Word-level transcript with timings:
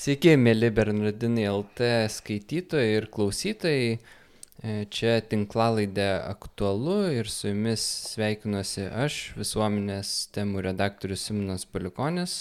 Sveiki, 0.00 0.30
mėly 0.40 0.70
Bernardinai 0.72 1.42
LT 1.50 1.88
skaitytojai 2.08 2.92
ir 2.94 3.06
klausytojai. 3.12 3.98
E, 4.00 4.76
čia 4.88 5.18
tinklalaidė 5.28 6.06
aktualu 6.24 7.10
ir 7.18 7.28
su 7.28 7.50
jumis 7.50 7.84
sveikinuosi 8.14 8.86
aš, 8.88 9.18
visuomenės 9.36 10.14
temų 10.32 10.64
redaktorius 10.70 11.26
Simonas 11.28 11.68
Palikonis. 11.68 12.38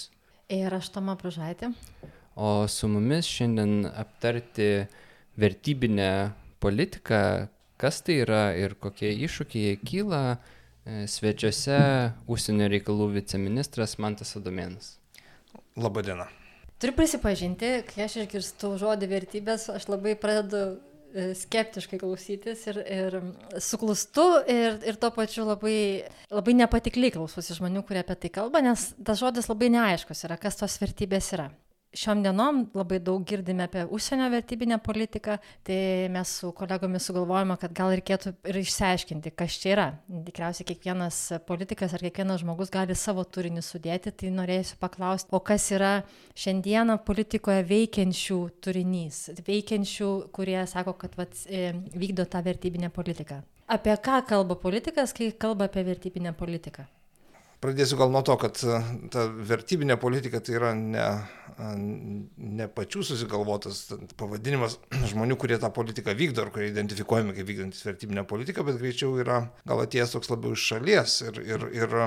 Ir 0.47 0.71
aš 0.77 0.87
Toma 0.95 1.17
Pražaitė. 1.19 1.73
O 2.39 2.63
su 2.71 2.87
mumis 2.87 3.27
šiandien 3.27 3.91
aptarti 3.91 4.87
vertybinę 5.35 6.31
politiką, 6.63 7.21
kas 7.75 7.99
tai 8.07 8.21
yra 8.23 8.43
ir 8.55 8.79
kokie 8.79 9.11
iššūkiai 9.27 9.81
kyla 9.83 10.23
e, 10.31 11.03
svečiuose 11.11 11.83
užsienio 12.23 12.71
reikalų 12.71 13.11
viceministras 13.19 13.99
Mantas 13.99 14.37
Adomėnas. 14.39 14.93
Labadiena. 15.75 16.31
Turiu 16.79 16.95
prisipažinti, 16.95 17.71
kai 17.89 18.05
aš 18.05 18.21
išgirstu 18.21 18.77
žodį 18.79 19.09
vertybės, 19.11 19.65
aš 19.73 19.89
labai 19.91 20.13
pradedu 20.19 20.61
e, 21.11 21.33
skeptiškai 21.35 21.99
klausytis 21.99 22.63
ir, 22.71 22.79
ir 22.87 23.17
suklustu 23.59 24.27
ir, 24.47 24.79
ir 24.87 24.99
tuo 25.01 25.11
pačiu 25.11 25.43
labai, 25.49 26.05
labai 26.31 26.55
nepatikliai 26.61 27.11
klausosi 27.17 27.57
žmonių, 27.59 27.83
kurie 27.83 27.99
apie 28.05 28.15
tai 28.23 28.31
kalba, 28.39 28.63
nes 28.63 28.93
tas 28.95 29.19
žodis 29.19 29.51
labai 29.51 29.73
neaiškus 29.75 30.23
yra, 30.29 30.39
kas 30.39 30.61
tos 30.61 30.79
vertybės 30.79 31.33
yra 31.35 31.49
šiom 31.93 32.21
dienom 32.23 32.61
labai 32.77 32.99
daug 33.01 33.23
girdime 33.25 33.65
apie 33.65 33.85
užsienio 33.89 34.29
vertybinę 34.29 34.77
politiką, 34.83 35.37
tai 35.65 36.09
mes 36.13 36.33
su 36.41 36.51
kolegomis 36.53 37.07
sugalvojame, 37.09 37.57
kad 37.61 37.73
gal 37.73 37.93
reikėtų 37.95 38.33
ir 38.51 38.59
išsiaiškinti, 38.61 39.33
kas 39.37 39.57
čia 39.61 39.71
yra. 39.73 39.87
Tikriausiai 40.27 40.67
kiekvienas 40.69 41.21
politikas 41.47 41.95
ar 41.97 42.03
kiekvienas 42.05 42.43
žmogus 42.43 42.73
gali 42.73 42.97
savo 42.97 43.25
turinį 43.25 43.63
sudėti, 43.65 44.13
tai 44.13 44.33
norėsiu 44.35 44.77
paklausti, 44.81 45.33
o 45.33 45.41
kas 45.41 45.69
yra 45.73 45.93
šiandieną 46.37 46.99
politikoje 47.07 47.65
veikiančių 47.71 48.39
turinys, 48.61 49.25
veikiančių, 49.47 50.11
kurie 50.35 50.61
sako, 50.69 50.93
kad 51.01 51.17
vat, 51.17 51.33
e, 51.49 51.73
vykdo 51.97 52.29
tą 52.29 52.43
vertybinę 52.45 52.93
politiką. 52.93 53.41
Apie 53.69 53.93
ką 53.97 54.21
kalba 54.29 54.55
politikas, 54.57 55.13
kai 55.13 55.31
kalba 55.31 55.69
apie 55.69 55.83
vertybinę 55.85 56.33
politiką? 56.33 56.85
Pradėsiu 57.59 57.97
gal 57.99 58.07
nuo 58.07 58.21
to, 58.23 58.37
kad 58.39 58.55
e, 58.63 58.77
ta 59.11 59.25
vertybinė 59.27 59.97
politika 59.99 60.39
tai 60.39 60.53
yra 60.55 60.69
ne, 60.79 61.07
e, 61.51 61.71
ne 62.59 62.67
pačių 62.71 63.01
susigalvotas 63.03 63.81
pavadinimas 64.19 64.77
žmonių, 65.11 65.35
kurie 65.41 65.57
tą 65.59 65.67
politiką 65.75 66.13
vykdo 66.15 66.45
ar 66.45 66.53
kurie 66.55 66.69
identifikuojami 66.69 67.33
kaip 67.35 67.49
vykdantis 67.49 67.83
vertybinę 67.83 68.23
politiką, 68.29 68.63
bet 68.63 68.79
greičiau 68.79 69.17
yra 69.19 69.41
gal 69.67 69.83
atėjęs 69.83 70.15
toks 70.15 70.31
labiau 70.31 70.55
iš 70.55 70.63
šalies. 70.71 71.15
Ir, 71.27 71.39
ir, 71.43 71.65
ir 71.81 71.95
e, 71.99 72.05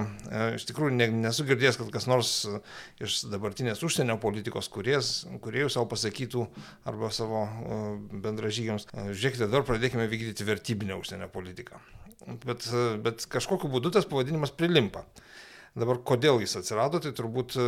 iš 0.57 0.65
tikrųjų 0.71 0.95
ne, 0.97 1.11
nesu 1.27 1.45
girdėjęs, 1.51 1.83
kad 1.83 1.91
kas 1.99 2.09
nors 2.09 2.31
iš 3.05 3.19
dabartinės 3.35 3.85
užsienio 3.85 4.17
politikos 4.23 4.71
kuries, 4.73 5.11
kuriejų 5.45 5.69
savo 5.75 5.91
pasakytų 5.91 6.47
arba 6.89 7.11
savo 7.13 7.43
bendražygiams, 8.25 8.89
žiūrėkite, 9.11 9.51
dar 9.53 9.69
pradėkime 9.69 10.09
vykdyti 10.09 10.49
vertybinę 10.49 10.97
užsienio 10.97 11.29
politiką. 11.35 11.83
Bet, 12.47 12.71
bet 13.05 13.29
kažkokiu 13.29 13.69
būdu 13.69 13.93
tas 13.93 14.09
pavadinimas 14.09 14.55
prilimpa. 14.57 15.05
Dabar 15.73 16.03
kodėl 16.05 16.43
jis 16.43 16.59
atsirado, 16.59 16.99
tai 17.01 17.15
turbūt 17.17 17.55
e, 17.57 17.67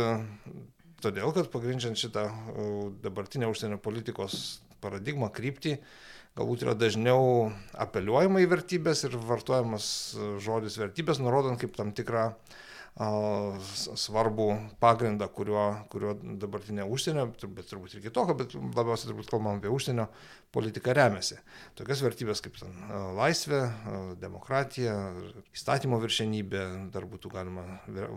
todėl, 1.01 1.31
kad 1.33 1.49
pagrindžiant 1.53 1.97
šitą 1.97 2.27
e, 2.29 2.65
dabartinę 3.01 3.49
užsienio 3.49 3.79
politikos 3.81 4.59
paradigmą, 4.83 5.31
kryptį, 5.33 5.79
galbūt 6.37 6.67
yra 6.67 6.75
dažniau 6.77 7.49
apeliuojama 7.73 8.43
į 8.43 8.51
vertybės 8.51 9.07
ir 9.07 9.17
vartojamas 9.25 9.87
e, 10.13 10.29
žodis 10.45 10.77
vertybės, 10.77 11.21
nurodant 11.23 11.57
kaip 11.61 11.73
tam 11.79 11.95
tikrą 11.97 12.27
svarbų 12.95 14.47
pagrindą, 14.79 15.27
kuriuo, 15.35 15.65
kuriuo 15.91 16.13
dabartinė 16.39 16.85
užsienio, 16.87 17.25
bet 17.27 17.67
turbūt 17.67 17.97
ir 17.97 18.05
kitokio, 18.05 18.37
bet 18.39 18.55
labiausiai 18.55 19.09
turbūt 19.09 19.27
kalbam 19.33 19.59
apie 19.59 19.71
užsienio 19.73 20.05
politiką 20.55 20.93
remiasi. 20.95 21.35
Tokias 21.75 21.99
vertybės 22.05 22.39
kaip 22.43 22.55
ten, 22.55 22.71
laisvė, 23.17 23.59
demokratija, 24.21 24.95
įstatymo 25.51 25.99
viršenybė, 26.05 26.63
dar 26.95 27.03
būtų 27.11 27.33
galima 27.33 27.65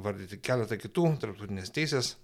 vardyti 0.05 0.39
keletą 0.39 0.79
kitų 0.79 1.09
tarptautinės 1.25 1.75
teisės 1.75 2.15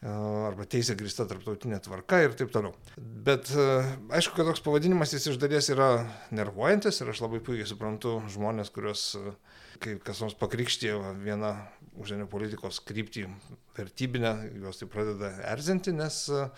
arba 0.00 0.64
teisė 0.70 0.96
grįsta 0.96 1.26
tarptautinė 1.28 1.82
tvarka 1.84 2.22
ir 2.24 2.36
taip 2.38 2.54
toliau. 2.54 2.72
Bet 2.96 3.50
aišku, 3.52 4.38
kad 4.38 4.48
toks 4.48 4.64
pavadinimas 4.64 5.12
jis 5.12 5.34
iš 5.34 5.40
dalies 5.42 5.68
yra 5.74 6.06
nervuojantis 6.32 7.02
ir 7.02 7.12
aš 7.12 7.20
labai 7.26 7.42
puikiai 7.44 7.68
suprantu 7.68 8.20
žmonės, 8.32 8.72
kurios, 8.72 9.10
kai 9.82 9.98
kas 10.00 10.22
nors 10.24 10.38
pakrikštė 10.38 10.94
vieną 11.20 11.52
užsienio 11.98 12.28
politikos 12.30 12.80
kryptį 12.86 13.26
vertybinę, 13.76 14.32
juos 14.62 14.80
tai 14.80 14.88
pradeda 14.90 15.30
erzinti, 15.52 15.94
nes 15.96 16.20
uh, 16.34 16.48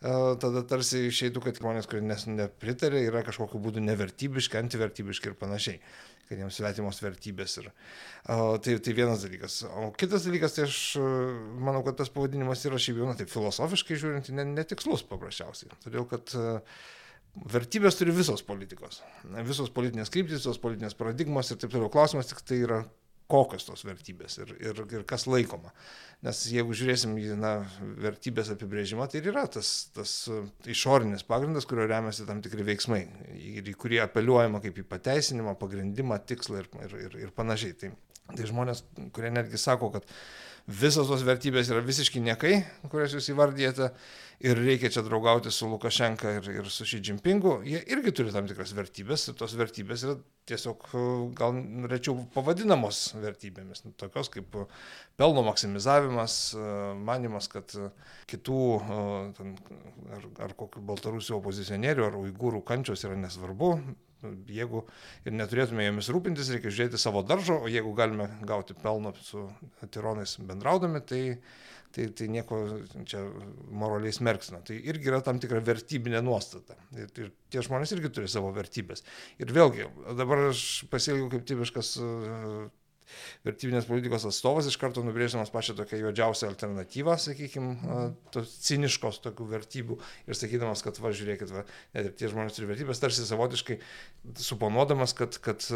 tada 0.00 0.62
tarsi 0.68 1.06
išeitų, 1.08 1.42
kad 1.44 1.60
žmonės, 1.60 1.88
kurie 1.90 2.04
nepritarė, 2.04 3.02
yra 3.08 3.24
kažkokiu 3.26 3.60
būdu 3.62 3.82
nevertybiški, 3.84 4.58
antivertybiški 4.60 5.32
ir 5.32 5.36
panašiai, 5.40 5.80
kad 6.28 6.38
jiems 6.42 6.60
svetimos 6.60 7.02
vertybės. 7.02 7.58
Ir, 7.62 7.72
uh, 7.72 8.54
tai, 8.62 8.78
tai 8.82 8.96
vienas 8.96 9.26
dalykas. 9.26 9.60
O 9.70 9.90
kitas 9.96 10.28
dalykas, 10.28 10.56
tai 10.56 10.68
aš 10.68 10.78
manau, 11.58 11.82
kad 11.86 11.98
tas 12.00 12.12
pavadinimas 12.14 12.64
yra 12.68 12.80
šiaip 12.80 13.02
jau, 13.02 13.10
na, 13.10 13.18
taip 13.18 13.32
filosofiškai 13.32 14.00
žiūrint, 14.04 14.32
netikslus 14.54 15.06
paprasčiausiai. 15.10 15.74
Todėl, 15.86 16.08
kad 16.10 16.34
Vertybės 17.30 17.94
turi 17.94 18.10
visos 18.10 18.42
politikos. 18.42 18.98
Visos 19.46 19.70
politinės 19.70 20.10
kryptys, 20.10 20.40
visos 20.42 20.58
politinės 20.58 20.96
paradigmos 20.98 21.52
ir 21.52 21.60
taip 21.62 21.70
toliau. 21.70 21.90
Klausimas 21.92 22.26
tik 22.26 22.40
tai 22.42 22.58
yra, 22.64 22.80
kokios 23.30 23.66
tos 23.68 23.84
vertybės 23.86 24.38
ir, 24.42 24.52
ir, 24.58 24.82
ir 24.96 25.04
kas 25.08 25.26
laikoma. 25.30 25.72
Nes 26.26 26.42
jeigu 26.52 26.74
žiūrėsim 26.76 27.14
į 27.16 27.38
na, 27.40 27.54
vertybės 28.02 28.50
apibrėžimą, 28.52 29.06
tai 29.08 29.22
ir 29.22 29.30
yra 29.32 29.46
tas, 29.48 29.70
tas 29.96 30.12
išorinis 30.68 31.24
pagrindas, 31.28 31.68
kurio 31.68 31.86
remiasi 31.88 32.26
tam 32.28 32.42
tikri 32.44 32.66
veiksmai 32.66 33.00
ir 33.38 33.70
į 33.72 33.76
kurį 33.80 34.02
apeliuojama 34.04 34.60
kaip 34.64 34.82
į 34.82 34.86
pateisinimą, 34.90 35.56
pagrindimą, 35.60 36.20
tikslą 36.28 36.60
ir, 36.64 36.70
ir, 36.84 36.96
ir, 37.06 37.18
ir 37.24 37.34
panašiai. 37.36 37.78
Tai, 37.80 37.94
tai 38.34 38.50
žmonės, 38.50 38.84
kurie 39.16 39.32
netgi 39.32 39.60
sako, 39.60 39.94
kad 39.96 40.08
visos 40.68 41.08
tos 41.08 41.24
vertybės 41.26 41.70
yra 41.72 41.80
visiškai 41.84 42.22
niekai, 42.22 42.54
kurias 42.92 43.16
jūs 43.16 43.30
įvardyjate 43.32 43.90
ir 44.40 44.56
reikia 44.56 44.88
čia 44.92 45.02
draugauti 45.04 45.50
su 45.52 45.68
Lukašenka 45.68 46.32
ir, 46.38 46.50
ir 46.54 46.68
su 46.72 46.86
Xi 46.88 47.00
Jinpingu, 47.04 47.58
jie 47.66 47.80
irgi 47.92 48.12
turi 48.16 48.32
tam 48.32 48.48
tikras 48.48 48.72
vertybės 48.76 49.26
ir 49.28 49.36
tos 49.36 49.52
vertybės 49.58 50.04
yra 50.06 50.16
tiesiog 50.48 50.86
gal 51.36 51.58
rečiau 51.92 52.24
pavadinamos 52.34 53.02
vertybėmis, 53.20 53.84
nu, 53.84 53.92
tokios 54.00 54.32
kaip 54.32 54.56
pelno 55.20 55.44
maksimizavimas, 55.46 56.38
manimas, 57.04 57.50
kad 57.52 57.74
kitų 58.30 58.60
ten, 59.36 59.56
ar, 60.16 60.28
ar 60.48 60.56
kokių 60.58 60.84
baltarusių 60.88 61.36
opozicionierių 61.38 62.08
ar 62.08 62.20
uigūrų 62.22 62.64
kančios 62.66 63.04
yra 63.06 63.18
nesvarbu, 63.20 63.74
jeigu 64.48 64.84
ir 65.28 65.36
neturėtume 65.36 65.84
jomis 65.84 66.10
rūpintis, 66.12 66.50
reikia 66.54 66.72
žiūrėti 66.72 67.00
savo 67.00 67.22
daržo, 67.26 67.60
o 67.60 67.68
jeigu 67.70 67.92
galime 67.96 68.28
gauti 68.48 68.76
pelno 68.76 69.12
su 69.20 69.46
tironais 69.92 70.36
bendraudami, 70.48 71.04
tai 71.04 71.22
tai, 71.94 72.08
tai 72.16 72.28
nieko 72.32 72.60
čia 73.08 73.22
moraliai 73.70 74.14
smerksina. 74.14 74.62
Tai 74.66 74.76
irgi 74.78 75.10
yra 75.12 75.22
tam 75.26 75.40
tikra 75.42 75.62
vertybinė 75.64 76.22
nuostata. 76.24 76.78
Ir, 76.96 77.10
ir 77.20 77.32
tie 77.52 77.64
žmonės 77.66 77.94
irgi 77.96 78.12
turi 78.16 78.30
savo 78.30 78.52
vertybės. 78.56 79.04
Ir 79.42 79.54
vėlgi, 79.56 79.88
dabar 80.18 80.48
aš 80.50 80.84
pasielgiau 80.92 81.30
kaip 81.32 81.48
tipiškas 81.48 81.96
vertybinės 83.46 83.88
politikos 83.88 84.26
atstovas 84.28 84.68
iš 84.70 84.76
karto 84.80 85.02
nubrėžiamas 85.06 85.52
pačią 85.54 85.76
tokią 85.78 86.00
juodžiausią 86.04 86.50
alternatyvą, 86.52 87.16
sakykime, 87.20 87.72
mhm. 87.80 88.48
ciniškos 88.66 89.20
tokių 89.26 89.48
vertybių 89.54 89.98
ir 90.30 90.38
sakydamas, 90.38 90.84
kad 90.86 91.00
va, 91.02 91.12
žiūrėkit, 91.16 91.54
va, 91.54 91.64
net 91.96 92.10
ir 92.10 92.16
tie 92.20 92.30
žmonės 92.32 92.56
turi 92.56 92.70
vertybės, 92.70 93.02
tarsi 93.02 93.26
savotiškai 93.28 93.80
suponuodamas, 94.50 95.16
kad, 95.18 95.40
kad 95.42 95.66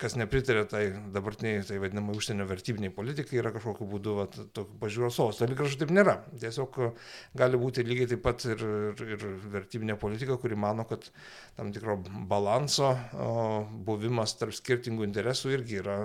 kas 0.00 0.14
nepritarė 0.18 0.62
tai 0.70 0.82
dabartiniai, 1.14 1.62
tai 1.66 1.78
vadinamai 1.82 2.14
užsienio 2.16 2.46
vertybiniai 2.48 2.92
politikai, 2.94 3.38
yra 3.40 3.52
kažkokiu 3.54 3.86
būdu 3.90 4.14
va, 4.18 4.26
tokių 4.30 4.78
pažiūros 4.82 5.18
sovas. 5.18 5.40
Toli 5.40 5.56
gražu 5.58 5.78
taip 5.80 5.92
nėra. 5.94 6.18
Tiesiog 6.42 6.78
gali 7.38 7.60
būti 7.60 7.84
lygiai 7.86 8.10
taip 8.12 8.24
pat 8.24 8.46
ir, 8.48 8.64
ir, 8.92 9.14
ir 9.16 9.26
vertybinė 9.56 9.96
politika, 10.00 10.38
kuri 10.40 10.58
mano, 10.58 10.86
kad 10.88 11.08
tam 11.58 11.72
tikro 11.74 11.98
balanso 12.30 12.92
o, 12.92 13.30
buvimas 13.86 14.36
tarp 14.40 14.56
skirtingų 14.56 15.06
interesų 15.08 15.56
irgi 15.56 15.80
yra 15.82 15.98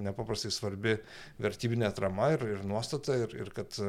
nepaprastai 0.00 0.52
svarbi 0.54 0.98
vertybinė 1.42 1.90
atrama 1.90 2.34
ir, 2.36 2.46
ir 2.56 2.66
nuostata 2.68 3.18
ir, 3.24 3.34
ir 3.40 3.54
kad 3.56 3.80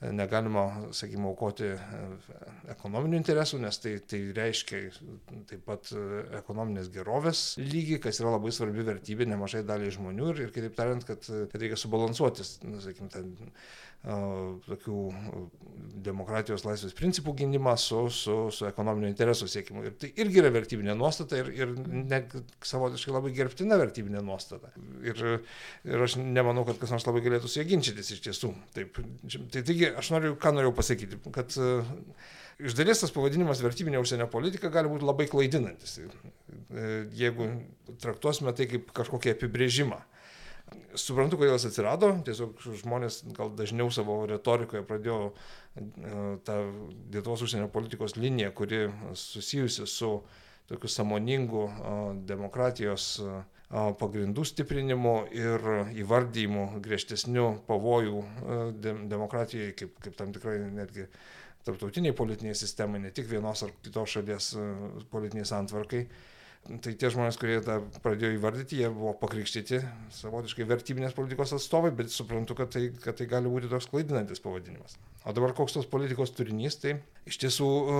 negalima, 0.00 0.64
sakykime, 0.96 1.28
aukoti 1.28 1.66
e, 1.74 1.78
ekonominių 2.72 3.18
interesų, 3.20 3.60
nes 3.60 3.78
tai, 3.82 3.98
tai 4.08 4.20
reiškia 4.36 4.80
taip 5.50 5.66
pat 5.66 5.90
e, 5.92 6.04
ekonominės 6.40 6.88
gerovės 6.94 7.42
lygį, 7.60 7.98
kas 8.06 8.22
yra 8.22 8.32
labai 8.36 8.52
svarbi 8.56 8.86
vertybė 8.86 9.28
nemažai 9.28 9.60
daliai 9.68 9.92
žmonių 9.92 10.32
ir, 10.32 10.42
ir 10.46 10.54
kitaip 10.56 10.78
tariant, 10.78 11.04
kad, 11.08 11.28
kad 11.52 11.60
reikia 11.60 11.76
subalansuotis, 11.80 12.56
sakykime, 12.60 13.12
ten 13.12 13.34
tokių 14.00 14.98
demokratijos 16.00 16.62
laisvės 16.64 16.94
principų 16.96 17.34
gynimą 17.42 17.74
su, 17.80 17.98
su, 18.14 18.36
su 18.54 18.64
ekonominio 18.64 19.10
interesų 19.10 19.48
siekimu. 19.52 19.82
Ir 19.84 19.96
tai 20.00 20.08
irgi 20.22 20.40
yra 20.40 20.52
vertybinė 20.54 20.94
nuostata 20.96 21.36
ir, 21.42 21.50
ir 21.52 21.74
net 22.08 22.32
savotiškai 22.64 23.12
labai 23.12 23.34
gerbtina 23.36 23.76
vertybinė 23.80 24.22
nuostata. 24.24 24.72
Ir, 25.04 25.20
ir 25.84 26.04
aš 26.06 26.16
nemanau, 26.20 26.64
kad 26.68 26.80
kas 26.80 26.94
nors 26.94 27.04
labai 27.08 27.20
galėtų 27.26 27.50
su 27.50 27.60
ją 27.60 27.66
ginčytis 27.68 28.14
iš 28.16 28.22
tiesų. 28.24 28.54
Taip, 28.76 29.02
tai 29.52 29.64
taigi 29.68 29.90
aš 29.92 30.12
noriu, 30.14 30.32
ką 30.40 30.54
noriu 30.56 30.72
pasakyti, 30.76 31.20
kad 31.34 31.52
iš 31.52 32.76
dalies 32.78 33.04
tas 33.04 33.12
pavadinimas 33.12 33.60
vertybinė 33.64 34.00
užsienio 34.00 34.30
politika 34.32 34.72
gali 34.72 34.88
būti 34.92 35.08
labai 35.08 35.28
klaidinantis, 35.28 35.98
jeigu 37.20 37.52
traktuosime 38.00 38.56
tai 38.56 38.70
kaip 38.70 38.88
kažkokį 38.96 39.36
apibrėžimą. 39.36 40.00
Suprantu, 40.98 41.38
kodėl 41.38 41.54
jis 41.54 41.68
atsirado, 41.70 42.10
tiesiog 42.26 42.60
žmonės 42.82 43.20
gal 43.36 43.52
dažniau 43.54 43.92
savo 43.94 44.20
retorikoje 44.26 44.82
pradėjo 44.86 45.18
e, 45.30 45.32
tą 46.46 46.56
Lietuvos 47.14 47.44
užsienio 47.46 47.70
politikos 47.72 48.16
liniją, 48.18 48.50
kuri 48.58 48.88
susijusi 49.14 49.86
su 49.90 50.16
tokiu 50.70 50.90
samoningu 50.90 51.64
demokratijos 52.26 53.06
pagrindų 53.70 54.44
stiprinimu 54.46 55.14
ir 55.34 55.66
įvardymu 56.02 56.64
griežtesnių 56.82 57.46
pavojų 57.68 58.22
demokratijai, 59.10 59.74
kaip, 59.78 59.94
kaip 60.02 60.16
tam 60.18 60.34
tikrai 60.34 60.56
netgi 60.74 61.06
tarptautiniai 61.66 62.16
politiniai 62.16 62.56
sistemai, 62.58 63.02
ne 63.04 63.12
tik 63.14 63.28
vienos 63.30 63.62
ar 63.66 63.74
kitos 63.84 64.16
šalies 64.16 64.52
politiniai 65.12 65.46
santvarkai. 65.46 66.06
Tai 66.68 66.92
tie 66.92 67.08
žmonės, 67.10 67.38
kurie 67.40 67.56
tą 67.64 67.78
pradėjo 68.04 68.34
įvardyti, 68.36 68.76
jie 68.82 68.90
buvo 68.92 69.14
pakrikštyti 69.18 69.80
savotiškai 70.14 70.66
vertybinės 70.68 71.16
politikos 71.16 71.54
atstovai, 71.56 71.90
bet 71.96 72.12
suprantu, 72.12 72.54
kad 72.58 72.70
tai, 72.74 72.82
kad 73.00 73.16
tai 73.18 73.26
gali 73.30 73.50
būti 73.50 73.70
toks 73.72 73.88
klaidinantis 73.90 74.42
pavadinimas. 74.44 74.98
O 75.24 75.34
dabar 75.34 75.54
koks 75.56 75.74
tos 75.78 75.88
politikos 75.90 76.34
turinys, 76.36 76.76
tai 76.82 76.94
iš 77.26 77.40
tiesų 77.42 77.70
e, 77.70 77.96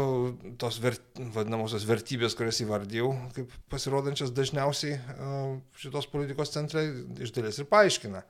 tos 0.60 0.78
vert, 0.84 1.02
vadinamosios 1.34 1.88
vertybės, 1.88 2.36
kurias 2.38 2.60
įvardėjau, 2.62 3.10
kaip 3.40 3.58
pasirodančias 3.72 4.36
dažniausiai 4.36 5.00
e, 5.00 5.42
šitos 5.80 6.06
politikos 6.12 6.54
centrai, 6.54 6.86
iš 7.18 7.34
dalies 7.34 7.58
ir 7.58 7.68
paaiškina. 7.72 8.22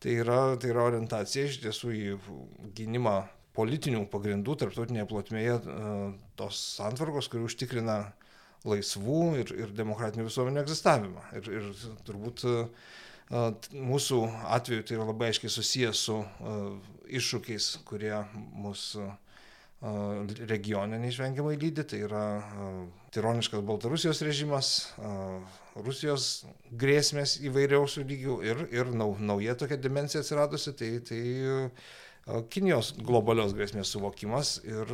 Tai 0.00 0.18
yra, 0.22 0.40
tai 0.60 0.70
yra 0.70 0.86
orientacija 0.86 1.50
iš 1.50 1.60
tiesų 1.66 1.94
į 1.98 2.04
gynimą 2.78 3.20
politinių 3.54 4.06
pagrindų 4.10 4.56
tarptautinėje 4.62 5.10
plotmėje 5.10 5.58
e, 5.60 5.96
tos 6.38 6.62
santvarkos, 6.78 7.28
kuri 7.30 7.50
užtikrina 7.50 7.98
laisvų 8.64 9.22
ir, 9.42 9.54
ir 9.64 9.72
demokratinių 9.76 10.28
visuomenių 10.28 10.62
egzistavimą. 10.64 11.24
Ir, 11.40 11.50
ir 11.58 11.66
turbūt 12.06 12.46
mūsų 13.74 14.20
atveju 14.56 14.84
tai 14.84 14.96
yra 14.98 15.08
labai 15.08 15.32
aiškiai 15.32 15.52
susijęs 15.52 16.06
su 16.08 16.18
iššūkiais, 17.20 17.68
kurie 17.88 18.16
mūsų 18.64 19.08
regione 20.48 20.98
neišvengiamai 20.98 21.56
lydi, 21.60 21.84
tai 21.84 22.00
yra 22.06 22.24
tironiškas 23.12 23.64
Baltarusijos 23.66 24.22
režimas, 24.24 24.70
Rusijos 25.74 26.46
grėsmės 26.70 27.36
įvairiausių 27.44 28.04
lygių 28.08 28.38
ir, 28.46 28.64
ir 28.72 28.92
nau, 28.96 29.12
nauja 29.20 29.56
tokia 29.58 29.76
dimensija 29.76 30.22
atsiradusi, 30.24 30.72
tai, 30.78 30.90
tai 31.04 31.20
Kinijos 32.24 32.94
globalios 33.04 33.52
grėsmės 33.52 33.90
suvokimas 33.92 34.54
ir, 34.64 34.88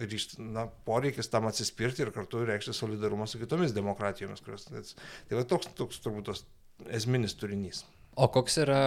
ir 0.00 0.14
na, 0.40 0.64
poreikis 0.88 1.28
tam 1.28 1.44
atsispirti 1.50 2.06
ir 2.06 2.12
kartu 2.14 2.46
reikšti 2.48 2.72
solidarumą 2.76 3.26
su 3.28 3.40
kitomis 3.42 3.74
demokratijomis. 3.76 4.40
Kurios, 4.40 4.64
tai 4.70 5.36
va 5.36 5.44
toks, 5.48 5.68
toks 5.76 6.00
turbūt 6.00 6.30
tos 6.30 6.46
esminis 6.88 7.36
turinys. 7.36 7.82
O 8.16 8.28
koks 8.32 8.58
yra 8.64 8.80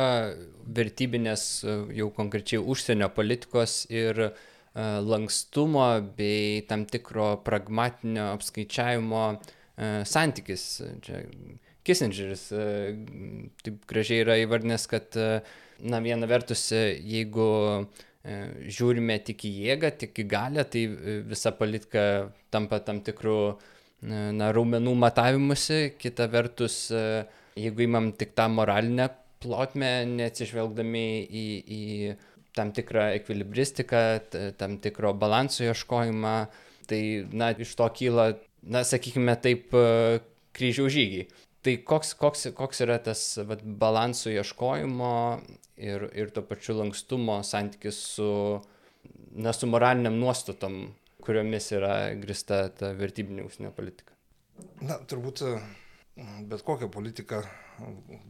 vertybinės 0.77 1.43
jau 1.93 2.09
konkrečiai 2.13 2.61
užsienio 2.61 3.11
politikos 3.13 3.83
ir 3.93 4.21
uh, 4.27 4.33
lankstumo 5.05 5.85
bei 6.17 6.63
tam 6.69 6.87
tikro 6.89 7.35
pragmatinio 7.45 8.31
apskaičiavimo 8.35 9.23
uh, 9.29 10.01
santykis? 10.09 10.65
Čia 11.05 11.21
Kissingeris 11.85 12.47
uh, 12.53 12.97
taip 13.61 13.85
gražiai 13.89 14.25
yra 14.25 14.39
įvardinęs, 14.41 14.89
kad 14.89 15.17
uh, 15.21 15.55
na 15.79 15.99
viena 15.99 16.27
vertus, 16.27 16.69
e, 16.71 16.97
jeigu 17.03 17.47
e, 18.23 18.37
žiūrime 18.71 19.17
tik 19.25 19.45
į 19.47 19.51
jėgą, 19.65 19.91
tik 19.99 20.21
į 20.23 20.27
galę, 20.31 20.65
tai 20.71 20.85
e, 20.87 21.17
visa 21.27 21.53
politika 21.55 22.05
tampa 22.53 22.79
tam 22.85 23.01
tikrų 23.05 23.39
na, 24.05 24.51
raumenų 24.53 24.93
matavimusi, 25.01 25.95
kita 25.97 26.27
vertus, 26.29 26.91
jeigu 27.57 27.85
imam 27.87 28.11
tik 28.13 28.35
tą 28.37 28.45
moralinę 28.53 29.07
plotmę, 29.41 29.91
neatsižvelgdami 30.11 31.07
į, 31.25 31.45
į 31.65 31.81
tam 32.55 32.71
tikrą 32.75 33.07
ekvilibristiką, 33.17 34.03
tam 34.59 34.77
tikro 34.83 35.15
balanso 35.17 35.65
ieškojimą, 35.65 36.35
tai 36.85 37.01
na, 37.33 37.49
iš 37.57 37.73
to 37.79 37.87
kyla, 37.97 38.27
na, 38.61 38.83
sakykime 38.85 39.35
taip, 39.41 39.73
kryžiaus 40.55 40.93
žygiai. 40.93 41.25
Tai 41.65 41.73
koks, 41.81 42.13
koks, 42.19 42.45
koks 42.53 42.83
yra 42.85 42.99
tas 43.01 43.21
vat, 43.49 43.63
balansų 43.65 44.35
ieškojimo 44.35 45.13
ir, 45.77 46.09
ir 46.13 46.33
to 46.35 46.43
pačiu 46.45 46.77
lankstumo 46.79 47.39
santykis 47.43 48.01
su, 48.15 48.29
na, 49.31 49.53
su 49.53 49.67
moraliniam 49.67 50.17
nuostatom, 50.19 50.93
kuriomis 51.25 51.71
yra 51.73 51.95
grista 52.21 52.67
ta 52.69 52.93
vertybinė 52.97 53.45
užsienio 53.47 53.73
politika? 53.75 54.13
Na, 54.81 54.99
turbūt 55.09 55.41
bet 56.47 56.61
kokia 56.63 56.87
politika, 56.91 57.41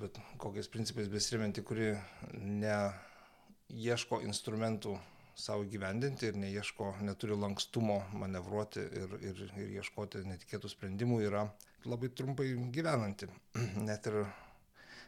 bet 0.01 0.17
kokiais 0.41 0.69
principais 0.73 1.09
besiriminti, 1.11 1.61
kuri 1.65 1.93
neieško 2.33 4.21
instrumentų 4.25 4.95
savo 5.35 5.65
gyvendinti 5.67 6.29
ir 6.31 6.39
neieško, 6.39 6.93
neturi 7.03 7.35
lankstumo 7.37 7.99
manevruoti 8.15 8.79
ir, 8.79 9.15
ir, 9.19 9.43
ir 9.59 9.73
ieškoti 9.81 10.23
netikėtų 10.25 10.71
sprendimų, 10.71 11.19
yra 11.27 11.43
labai 11.85 12.09
trumpai 12.15 12.53
gyvenanti, 12.73 13.29
net 13.89 14.07
ir 14.09 14.23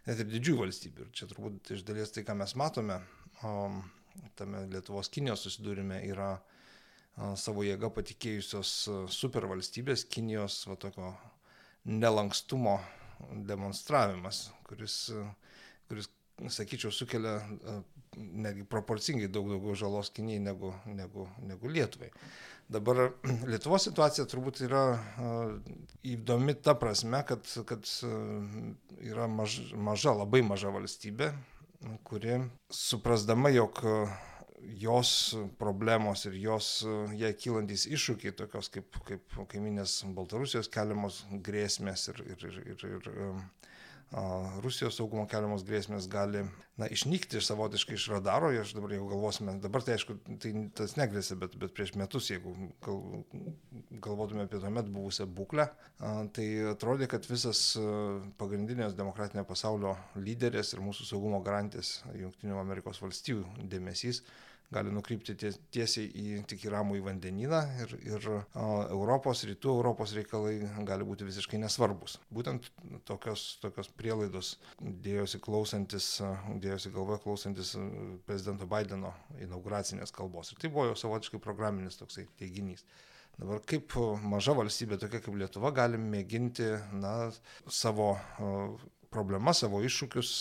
net 0.08 0.24
ir 0.24 0.30
didžiųjų 0.32 0.60
valstybių. 0.64 1.06
Ir 1.06 1.16
čia 1.16 1.30
turbūt 1.30 1.74
iš 1.76 1.86
dalies 1.88 2.14
tai, 2.16 2.24
ką 2.28 2.38
mes 2.40 2.56
matome, 2.60 3.00
o, 3.44 3.54
tame 4.40 4.66
Lietuvos 4.72 5.12
Kinijos 5.14 5.46
susidūrime 5.46 6.00
yra 6.08 6.34
o, 6.38 7.34
savo 7.40 7.66
jėga 7.68 7.92
patikėjusios 7.94 8.74
supervalstybės 9.14 10.08
Kinijos 10.12 10.62
va, 10.70 10.78
tokio 10.80 11.12
nelankstumo 11.88 12.78
demonstravimas, 13.48 14.48
kuris, 14.68 14.98
kuris 15.88 16.10
sakyčiau, 16.54 16.92
sukelia 16.94 17.40
netgi 18.18 18.66
proporcingai 18.70 19.30
daug 19.32 19.50
daugiau 19.52 19.76
žalos 19.78 20.12
Kinijai 20.14 20.44
negu, 20.44 20.74
negu, 20.90 21.28
negu 21.46 21.72
Lietuvai. 21.72 22.10
Dabar 22.68 23.12
Lietuvos 23.52 23.88
situacija 23.88 24.28
turbūt 24.28 24.62
yra 24.68 24.84
įdomi 26.08 26.58
ta 26.60 26.76
prasme, 26.80 27.22
kad, 27.28 27.46
kad 27.70 27.88
yra 29.00 29.28
maž, 29.32 29.60
maža, 29.74 30.16
labai 30.18 30.44
maža 30.46 30.74
valstybė, 30.76 31.32
kuri 32.08 32.42
suprasdama, 32.74 33.54
jog 33.54 33.84
jos 34.82 35.36
problemos 35.60 36.26
ir 36.26 36.36
jos 36.42 36.70
jai 37.16 37.32
kylantis 37.38 37.86
iššūkiai, 37.88 38.34
tokios 38.36 38.72
kaip, 38.74 38.98
kaip 39.08 39.38
kaiminės 39.52 40.02
Baltarusijos 40.18 40.70
keliamos 40.74 41.22
grėsmės 41.46 42.08
ir, 42.12 42.24
ir, 42.34 42.48
ir, 42.50 42.66
ir, 42.74 42.88
ir 42.98 43.12
Rusijos 44.64 44.96
saugumo 44.96 45.26
keliamos 45.28 45.66
grėsmės 45.68 46.06
gali 46.08 46.46
na, 46.80 46.88
išnykti 46.88 47.42
savotiškai 47.44 47.98
iš 47.98 48.06
radaro, 48.14 48.54
aš 48.56 48.72
dabar 48.78 48.94
jau 48.96 49.08
galvosime, 49.10 49.58
dabar 49.60 49.84
tai 49.84 49.98
aišku, 49.98 50.16
tai 50.40 50.54
tas 50.80 50.96
negrėsia, 50.96 51.36
bet, 51.42 51.58
bet 51.60 51.74
prieš 51.76 51.92
metus, 52.00 52.30
jeigu 52.32 52.54
gal, 52.86 53.02
galvotume 54.06 54.46
apie 54.46 54.62
tuomet 54.64 54.88
buvusią 54.96 55.28
būklę, 55.28 55.68
tai 56.38 56.48
atrodė, 56.72 57.10
kad 57.12 57.28
visas 57.28 57.74
pagrindinės 58.40 58.96
demokratinio 58.96 59.44
pasaulio 59.50 59.98
lyderės 60.16 60.72
ir 60.72 60.86
mūsų 60.88 61.10
saugumo 61.12 61.44
garantės 61.44 61.98
Junktinių 62.16 62.62
Amerikos 62.64 63.04
valstybių 63.04 63.68
dėmesys 63.68 64.24
gali 64.74 64.92
nukrypti 64.92 65.36
tiesiai 65.38 66.08
į 66.08 66.42
tik 66.50 66.66
į 66.68 66.72
ramų 66.74 66.98
į 67.00 67.04
vandenyną 67.06 67.62
ir, 67.84 67.94
ir 68.04 68.30
Europos, 68.92 69.46
rytų 69.48 69.72
Europos 69.78 70.14
reikalai 70.18 70.58
gali 70.88 71.08
būti 71.08 71.28
visiškai 71.28 71.60
nesvarbus. 71.62 72.18
Būtent 72.34 72.68
tokios, 73.08 73.46
tokios 73.64 73.90
prielaidos 74.00 74.56
dėjosi 74.82 75.40
klausantis, 75.44 76.10
dėjosi 76.64 76.92
galvoje 76.96 77.24
klausantis 77.24 77.76
prezidento 78.28 78.68
Bideno 78.68 79.14
inauguracinės 79.44 80.12
kalbos. 80.16 80.52
Ir 80.52 80.64
tai 80.64 80.74
buvo 80.74 80.90
jau 80.90 81.00
savotiškai 81.06 81.40
programinis 81.44 82.00
toksai 82.02 82.28
teiginys. 82.40 82.84
Dabar 83.38 83.62
kaip 83.70 83.94
maža 84.26 84.56
valstybė, 84.58 84.98
tokia 84.98 85.22
kaip 85.22 85.36
Lietuva, 85.38 85.70
gali 85.70 86.00
mėginti 86.02 86.72
na, 86.98 87.30
savo 87.70 88.16
problemas, 89.14 89.62
savo 89.64 89.80
iššūkius 89.86 90.34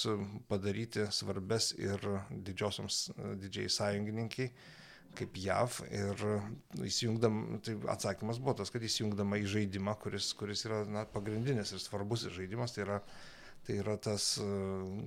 padaryti 0.50 1.06
svarbes 1.14 1.73
ir 1.78 2.02
didžiosioms, 2.30 3.06
didžiai 3.42 3.70
sąjungininkiai 3.73 4.50
kaip 5.16 5.38
JAV 5.40 5.78
ir 5.94 6.25
įsijungdam, 6.87 7.38
tai 7.64 7.76
atsakymas 7.92 8.40
buvo 8.42 8.56
tas, 8.58 8.73
kad 8.73 8.85
įsijungdama 8.85 9.40
į 9.40 9.49
žaidimą, 9.54 9.96
kuris, 10.02 10.32
kuris 10.37 10.66
yra 10.68 10.82
na, 10.90 11.06
pagrindinis 11.08 11.73
ir 11.73 11.82
svarbus 11.82 12.26
žaidimas, 12.35 12.75
tai 12.76 12.85
yra, 12.85 12.99
tai 13.66 13.78
yra 13.80 13.96
tas 14.02 14.35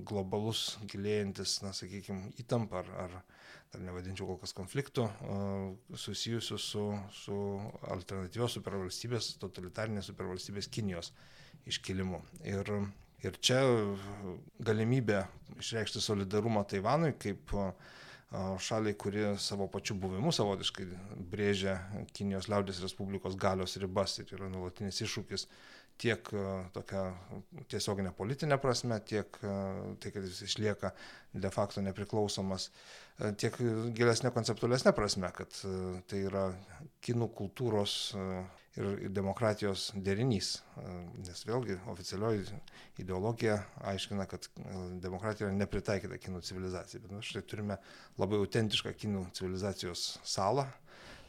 globalus, 0.08 0.64
gilėjantis, 0.90 1.60
na, 1.64 1.74
sakykime, 1.76 2.32
įtampa 2.42 2.82
ar, 2.82 2.90
ar 3.04 3.18
dar 3.70 3.84
nevadinčiau 3.86 4.26
kol 4.32 4.40
kas 4.42 4.54
konfliktų, 4.56 5.06
susijusių 5.94 6.58
su, 6.58 6.86
su 7.14 7.36
alternatyvios 7.94 8.58
supervalstybės, 8.58 9.36
totalitarinės 9.42 10.10
supervalstybės 10.10 10.70
Kinijos 10.74 11.12
iškilimu. 11.70 12.18
Ir, 12.50 12.74
ir 13.24 13.38
čia 13.40 13.60
galimybė 14.64 15.24
išreikšti 15.60 16.02
solidarumą 16.04 16.64
Taivanui 16.68 17.14
kaip 17.20 17.54
šaliai, 18.62 18.94
kuri 18.94 19.24
savo 19.42 19.66
pačiu 19.72 19.96
buvimu 19.98 20.30
savotiškai 20.32 20.86
brėžia 21.32 21.76
Kinijos 22.14 22.46
liaudės 22.52 22.78
Respublikos 22.84 23.36
galios 23.40 23.74
ribas 23.82 24.18
ir 24.22 24.30
yra 24.36 24.48
nuolatinis 24.52 25.02
iššūkis 25.02 25.48
tiek 26.00 26.30
tokia 26.74 27.02
tiesioginė 27.68 28.12
politinė 28.16 28.56
prasme, 28.62 28.96
tiek 29.04 29.36
tai, 29.40 30.12
kad 30.14 30.24
jis 30.24 30.40
išlieka 30.46 30.92
de 31.34 31.50
facto 31.52 31.82
nepriklausomas, 31.84 32.70
tiek 33.40 33.56
gilesnė 33.96 34.32
konceptualesnė 34.34 34.94
prasme, 34.96 35.32
kad 35.36 35.60
tai 36.08 36.22
yra 36.30 36.46
kinų 37.04 37.30
kultūros 37.36 37.94
ir 38.78 39.08
demokratijos 39.12 39.90
derinys. 40.06 40.60
Nes 41.24 41.42
vėlgi 41.46 41.78
oficialioji 41.90 42.60
ideologija 43.02 43.58
aiškina, 43.92 44.26
kad 44.30 44.46
demokratija 45.02 45.48
yra 45.48 45.56
nepritaikyta 45.56 46.20
kinų 46.22 46.42
civilizacijai. 46.46 47.02
Bet 47.04 47.16
mes 47.16 47.32
štai 47.32 47.42
turime 47.50 47.80
labai 48.20 48.38
autentišką 48.40 48.94
kinų 49.00 49.26
civilizacijos 49.36 50.04
salą, 50.26 50.68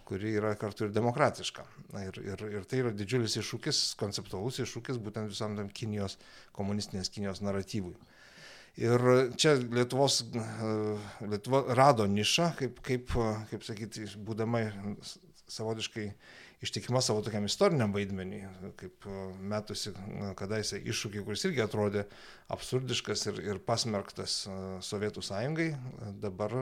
kuri 0.05 0.35
yra 0.37 0.53
kartu 0.59 0.85
ir 0.85 0.93
demokratiška. 0.95 1.65
Ir, 2.03 2.21
ir, 2.33 2.45
ir 2.59 2.69
tai 2.69 2.83
yra 2.83 2.93
didžiulis 2.95 3.37
iššūkis, 3.41 3.83
konceptualus 3.99 4.61
iššūkis 4.63 5.01
būtent 5.01 5.31
visam 5.31 5.57
tam 5.57 5.71
Kinijos, 5.71 6.17
komunistinės 6.55 7.09
Kinijos 7.13 7.41
naratyvui. 7.45 7.95
Ir 8.79 9.01
čia 9.35 9.57
Lietuvos, 9.59 10.21
Lietuva 11.27 11.65
rado 11.75 12.05
nišą, 12.07 12.53
kaip, 12.59 12.77
kaip, 12.85 13.09
kaip 13.49 13.65
sakyti, 13.67 14.05
būdama 14.23 14.61
savotiškai 15.51 16.08
ištikima 16.62 17.01
savo 17.01 17.22
tokiam 17.22 17.46
istoriniam 17.46 17.93
vaidmeniui, 17.93 18.41
kaip 18.77 19.05
e, 19.10 19.22
metusi 19.50 19.93
kadaise 20.38 20.77
iššūkį, 20.77 21.24
kuris 21.25 21.46
irgi 21.50 21.63
atrodė 21.63 22.03
absurdiškas 22.53 23.25
ir, 23.31 23.39
ir 23.50 23.62
pasmerktas 23.65 24.36
e, 24.46 24.58
Sovietų 24.86 25.24
sąjungai, 25.25 25.72
dabar 26.22 26.55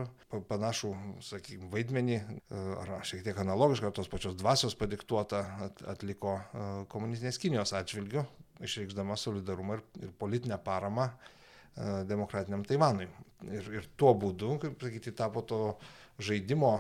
panašų, 0.52 0.94
sakykime, 1.30 1.68
vaidmenį, 1.74 2.20
e, 2.20 2.62
ar 2.80 2.94
šiek 3.08 3.26
tiek 3.28 3.44
analogišką, 3.44 3.92
tos 3.96 4.12
pačios 4.12 4.40
dvasios 4.40 4.78
padiktuotą 4.80 5.44
atliko 5.92 6.40
komunistinės 6.92 7.42
Kinijos 7.42 7.76
atžvilgiu, 7.76 8.24
išreikšdama 8.64 9.20
solidarumą 9.20 9.80
ir, 9.80 9.88
ir 10.06 10.16
politinę 10.20 10.60
paramą 10.64 11.12
demokratiniam 12.08 12.64
Taivanui. 12.68 13.06
Ir, 13.48 13.68
ir 13.78 13.86
tuo 13.96 14.12
būdu, 14.20 14.58
kaip 14.60 14.82
sakyti, 14.84 15.14
tapo 15.16 15.44
to 15.48 15.60
žaidimo 16.20 16.74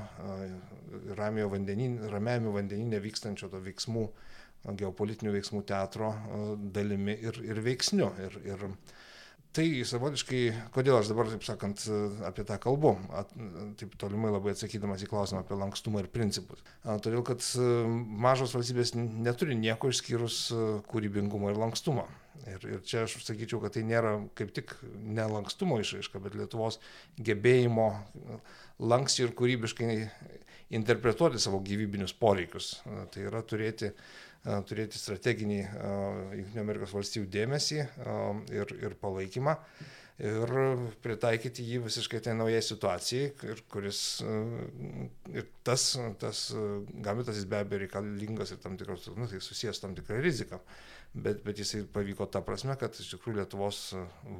ramiojo 1.18 1.54
vandeninė, 1.54 2.10
ramiajame 2.12 2.54
vandeninė 2.54 3.02
vykstančio 3.04 3.50
to 3.52 3.62
veiksmų, 3.64 4.08
geopolitinių 4.80 5.34
veiksmų 5.36 5.64
teatro 5.68 6.14
dalimi 6.76 7.16
ir, 7.16 7.40
ir 7.46 7.62
veiksniu. 7.64 8.10
Ir, 8.26 8.40
ir 8.48 8.66
tai 9.56 9.66
savotiškai, 9.88 10.42
kodėl 10.76 11.00
aš 11.00 11.12
dabar, 11.12 11.30
taip 11.32 11.46
sakant, 11.48 11.86
apie 12.28 12.46
tą 12.48 12.60
kalbu, 12.62 12.94
at, 13.18 13.32
taip 13.80 13.96
tolimai 14.02 14.34
labai 14.34 14.54
atsakydamas 14.54 15.04
į 15.06 15.10
klausimą 15.12 15.44
apie 15.44 15.58
lankstumą 15.58 16.04
ir 16.04 16.12
principus. 16.14 16.64
Todėl, 16.84 17.24
kad 17.28 17.46
mažos 18.28 18.54
valstybės 18.58 18.96
neturi 18.98 19.58
nieko 19.60 19.94
išskyrus 19.94 20.42
kūrybingumo 20.92 21.54
ir 21.54 21.62
lankstumo. 21.62 22.08
Ir, 22.48 22.64
ir 22.72 22.84
čia 22.88 23.04
aš 23.04 23.18
sakyčiau, 23.26 23.60
kad 23.64 23.74
tai 23.76 23.84
nėra 23.88 24.14
kaip 24.38 24.54
tik 24.56 24.72
nelankstumo 25.18 25.80
išraiška, 25.82 26.22
bet 26.24 26.38
Lietuvos 26.40 26.80
gebėjimo 27.20 27.90
lankščiai 28.80 29.28
ir 29.28 29.36
kūrybiškai 29.36 29.92
interpretuoti 30.80 31.42
savo 31.42 31.60
gyvybinius 31.66 32.16
poreikius. 32.16 32.78
Tai 33.12 33.26
yra 33.28 33.42
turėti, 33.44 33.92
turėti 34.70 35.02
strateginį 35.02 35.62
JAV 36.56 37.26
dėmesį 37.36 37.80
ir, 37.84 38.76
ir 38.80 39.00
palaikymą 39.02 39.58
ir 40.20 40.52
pritaikyti 41.04 41.64
jį 41.64 41.80
visiškai 41.86 42.20
tai 42.24 42.34
naujai 42.36 42.60
situacijai, 42.64 43.30
ir 43.48 43.62
kuris 43.72 44.02
ir 45.32 45.46
tas, 45.64 45.86
tas 46.20 46.42
gamintas 47.06 47.40
jis 47.40 47.48
be 47.48 47.62
abejo 47.62 47.86
reikalingas 47.86 48.52
ir 48.52 48.60
tam 48.64 48.76
tikros, 48.80 49.08
nu, 49.16 49.30
tai 49.32 49.40
susijęs 49.44 49.80
tam 49.80 49.96
tikrą 49.96 50.20
riziką 50.26 50.60
bet, 51.14 51.44
bet 51.46 51.60
jisai 51.60 51.84
pavyko 51.94 52.28
ta 52.32 52.42
prasme, 52.46 52.76
kad 52.80 52.96
iš 52.98 53.14
tikrųjų 53.16 53.40
Lietuvos 53.40 53.82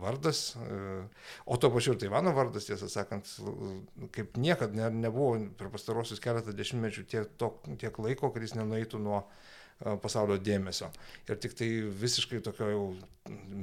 vardas, 0.02 0.44
o 1.46 1.58
to 1.58 1.72
pačiu 1.74 1.96
ir 1.96 2.02
Taivano 2.02 2.34
vardas, 2.38 2.70
tiesą 2.70 2.90
sakant, 2.92 3.30
kaip 4.16 4.38
niekad 4.38 4.76
ne, 4.78 4.90
nebuvo 5.08 5.38
per 5.60 5.72
pastarosius 5.74 6.22
keletą 6.24 6.54
dešimtmečių 6.56 7.06
tiek, 7.10 7.32
to, 7.42 7.54
tiek 7.82 7.98
laiko, 8.02 8.32
kad 8.34 8.46
jis 8.46 8.58
nenueitų 8.60 9.02
nuo 9.02 9.24
pasaulio 10.04 10.36
dėmesio. 10.44 10.90
Ir 11.30 11.38
tik 11.40 11.54
tai 11.56 11.68
visiškai 12.02 12.42
tokio 12.44 12.68
jau 12.68 12.84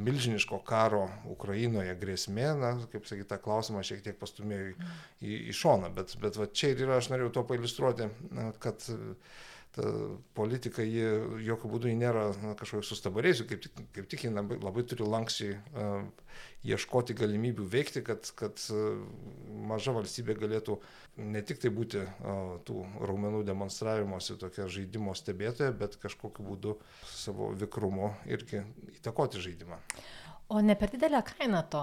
milžiniško 0.06 0.62
karo 0.64 1.04
Ukrainoje 1.28 1.92
grėsmė, 2.00 2.46
na, 2.56 2.70
kaip 2.92 3.08
sakyti, 3.08 3.28
tą 3.28 3.38
klausimą 3.42 3.82
šiek 3.84 4.00
tiek 4.04 4.16
pastumėjo 4.20 4.70
į, 4.70 4.76
į, 5.20 5.36
į 5.52 5.56
šoną. 5.60 5.92
Bet, 5.96 6.16
bet 6.22 6.38
va, 6.40 6.48
čia 6.48 6.72
ir 6.72 6.86
yra, 6.86 7.00
aš 7.00 7.10
norėjau 7.12 7.34
to 7.36 7.44
pailustruoti, 7.50 8.08
kad 8.62 8.88
ta 9.76 9.90
politika, 10.36 10.84
ji 10.84 11.04
jokių 11.44 11.70
būdų 11.72 11.92
nėra 12.00 12.30
na, 12.40 12.54
kažkokiu 12.56 12.88
sustabarėjusiu, 12.88 13.44
kaip 13.50 13.66
kaip 13.96 14.08
tik 14.08 14.24
ji 14.24 14.32
labai, 14.32 14.56
labai 14.62 14.84
turi 14.88 15.04
lankščiai 15.04 15.56
uh, 15.56 16.06
ieškoti 16.66 17.16
galimybių 17.18 17.66
veikti, 17.74 18.02
kad, 18.06 18.30
kad 18.38 18.62
uh, 18.72 19.02
maža 19.68 19.92
valstybė 19.96 20.38
galėtų 20.40 20.78
ne 21.20 21.42
tik 21.44 21.60
tai 21.60 21.72
būti 21.76 22.02
uh, 22.06 22.56
tų 22.66 22.86
raumenų 23.04 23.44
demonstravimuose 23.48 24.38
tokia 24.40 24.68
žaidimo 24.72 25.14
stebėtoja, 25.16 25.76
bet 25.76 26.00
kažkokiu 26.00 26.46
būdu 26.48 26.78
savo 27.12 27.52
vikrumu 27.56 28.14
irgi 28.32 28.64
įtakoti 28.96 29.44
žaidimą. 29.44 29.82
O 30.46 30.60
ne 30.62 30.76
per 30.78 30.92
didelė 30.92 31.18
kaina 31.26 31.64
to, 31.66 31.80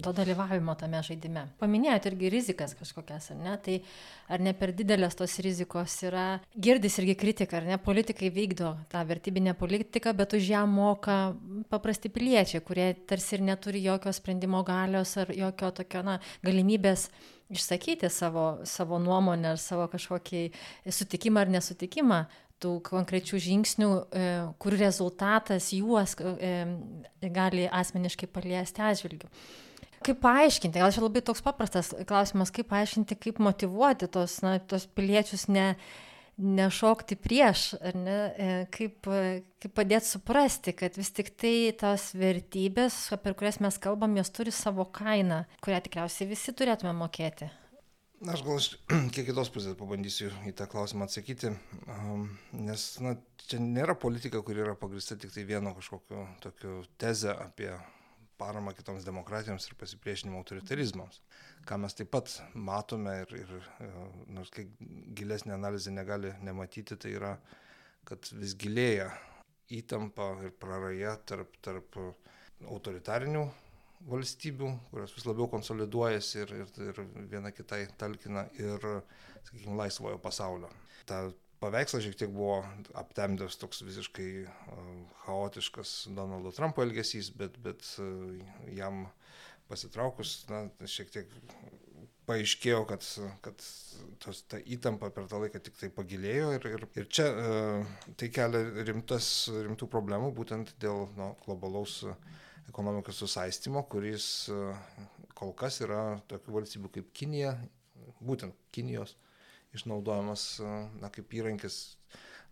to 0.00 0.12
dalyvavimo 0.16 0.72
tame 0.80 1.02
žaidime. 1.04 1.42
Paminėjote 1.60 2.08
irgi 2.08 2.30
rizikas 2.32 2.72
kažkokias, 2.78 3.26
ar 3.34 3.42
ne? 3.42 3.56
Tai 3.60 3.74
ar 4.32 4.44
ne 4.46 4.54
per 4.56 4.72
didelės 4.72 5.18
tos 5.18 5.34
rizikos 5.44 5.98
yra, 6.08 6.24
girdis 6.56 6.96
irgi 7.02 7.12
kritika, 7.20 7.58
ar 7.60 7.68
ne? 7.68 7.76
Politikai 7.76 8.30
vykdo 8.32 8.70
tą 8.92 9.02
vertybinę 9.10 9.52
politiką, 9.60 10.14
bet 10.16 10.32
už 10.38 10.48
ją 10.54 10.62
moka 10.70 11.18
paprasti 11.68 12.08
piliečiai, 12.08 12.64
kurie 12.64 12.88
tarsi 13.04 13.36
ir 13.36 13.44
neturi 13.50 13.84
jokio 13.84 14.16
sprendimo 14.16 14.64
galios 14.64 15.12
ar 15.20 15.34
jokio 15.36 15.68
tokio, 15.76 16.00
na, 16.08 16.16
galimybės 16.46 17.10
išsakyti 17.52 18.08
savo, 18.08 18.64
savo 18.64 18.96
nuomonę 18.96 19.52
ar 19.52 19.60
savo 19.60 19.90
kažkokį 19.92 20.46
sutikimą 20.88 21.44
ar 21.44 21.52
nesutikimą 21.58 22.24
tų 22.64 22.78
konkrečių 22.86 23.40
žingsnių, 23.44 23.90
e, 23.92 24.30
kur 24.60 24.76
rezultatas 24.80 25.70
juos 25.76 26.16
e, 26.20 26.54
gali 27.34 27.68
asmeniškai 27.68 28.30
paliesti 28.32 28.84
atžvilgių. 28.84 29.30
Kaip 30.04 30.18
paaiškinti, 30.20 30.80
gal 30.80 30.92
čia 30.92 31.04
labai 31.04 31.22
toks 31.24 31.40
paprastas 31.44 31.92
klausimas, 32.08 32.52
kaip 32.52 32.68
paaiškinti, 32.72 33.16
kaip 33.20 33.38
motivuoti 33.40 34.08
tos, 34.12 34.40
na, 34.44 34.58
tos 34.60 34.84
piliečius 34.96 35.46
ne, 35.48 35.70
nešokti 36.36 37.16
prieš, 37.24 37.70
ar 37.80 37.96
ne, 37.96 38.18
e, 38.36 38.52
kaip, 38.74 39.08
kaip 39.64 39.76
padėti 39.76 40.10
suprasti, 40.10 40.74
kad 40.76 40.96
vis 41.00 41.12
tik 41.14 41.32
tai 41.40 41.56
tos 41.80 42.10
vertybės, 42.18 42.98
apie 43.16 43.32
kurias 43.38 43.60
mes 43.64 43.80
kalbam, 43.80 44.16
jos 44.20 44.32
turi 44.34 44.52
savo 44.52 44.88
kainą, 44.92 45.44
kurią 45.64 45.84
tikriausiai 45.86 46.32
visi 46.34 46.56
turėtume 46.56 46.92
mokėti. 47.00 47.48
Aš 48.24 48.40
gal 48.40 48.56
iš 48.56 48.66
kiek 49.14 49.26
kitos 49.28 49.50
pusės 49.52 49.74
pabandysiu 49.76 50.30
į 50.48 50.54
tą 50.56 50.64
klausimą 50.70 51.04
atsakyti, 51.04 51.50
nes 52.56 52.84
na, 53.04 53.18
čia 53.44 53.58
nėra 53.60 53.96
politika, 54.00 54.40
kuri 54.46 54.62
yra 54.64 54.72
pagrista 54.80 55.16
tik 55.20 55.34
tai 55.34 55.44
vieno 55.44 55.74
kažkokio 55.76 56.22
tokio 56.40 56.78
tezę 57.00 57.34
apie 57.36 57.68
paramą 58.40 58.72
kitoms 58.78 59.04
demokratijoms 59.04 59.68
ir 59.68 59.76
pasipriešinimą 59.80 60.40
autoritarizmams. 60.40 61.20
Ką 61.68 61.78
mes 61.82 61.96
taip 61.98 62.10
pat 62.14 62.32
matome 62.54 63.18
ir, 63.26 63.34
ir 63.42 63.52
e, 63.84 63.90
nors 64.38 64.52
kiek 64.54 64.72
gilesnė 65.20 65.54
analizė 65.58 65.92
negali 65.92 66.32
nematyti, 66.44 66.96
tai 66.96 67.12
yra, 67.18 67.34
kad 68.08 68.32
vis 68.40 68.56
gilėja 68.56 69.10
įtampa 69.68 70.32
ir 70.46 70.56
praraja 70.64 71.18
tarp, 71.28 71.60
tarp 71.64 72.00
autoritarinių 72.64 73.44
valstybių, 74.08 74.70
kurios 74.90 75.14
vis 75.16 75.26
labiau 75.28 75.48
konsoliduojasi 75.52 76.42
ir, 76.42 76.52
ir, 76.62 76.74
ir 76.90 77.00
viena 77.30 77.52
kitai 77.54 77.84
talkina 78.00 78.46
ir, 78.60 78.84
sakykime, 79.46 79.78
laisvojo 79.80 80.20
pasaulio. 80.22 80.70
Ta 81.08 81.26
paveikslą 81.64 82.02
šiek 82.04 82.18
tiek 82.20 82.32
buvo 82.34 82.58
aptemdęs 83.00 83.56
toks 83.60 83.84
visiškai 83.86 84.30
chaotiškas 85.24 85.94
Donaldo 86.16 86.52
Trumpo 86.52 86.84
elgesys, 86.84 87.30
bet, 87.38 87.56
bet 87.64 87.86
jam 88.76 89.06
pasitraukus, 89.70 90.42
na, 90.50 90.66
šiek 90.90 91.12
tiek 91.14 91.32
paaiškėjo, 92.28 92.84
kad, 92.88 93.04
kad 93.44 93.64
tos, 94.22 94.42
ta 94.48 94.60
įtampa 94.60 95.10
per 95.12 95.26
tą 95.28 95.40
laiką 95.42 95.60
tik 95.64 95.76
tai 95.80 95.90
pagilėjo 95.92 96.54
ir, 96.56 96.68
ir, 96.76 96.86
ir 97.00 97.08
čia 97.12 97.26
tai 98.20 98.30
kelia 98.32 98.84
rimtas, 98.88 99.28
rimtų 99.52 99.88
problemų 99.92 100.32
būtent 100.36 100.72
dėl 100.80 101.06
no, 101.18 101.34
globalaus 101.44 102.02
ekonomikos 102.70 103.18
susaistymo, 103.24 103.84
kuris 103.90 104.48
e, 104.52 104.60
kol 105.34 105.52
kas 105.58 105.80
yra 105.84 106.20
tokių 106.30 106.58
valstybių 106.58 106.92
kaip 106.98 107.12
Kinija, 107.16 107.54
būtent 108.24 108.56
Kinijos 108.74 109.16
išnaudojamas 109.74 110.60
na, 111.02 111.10
kaip 111.10 111.32
įrankis 111.34 111.78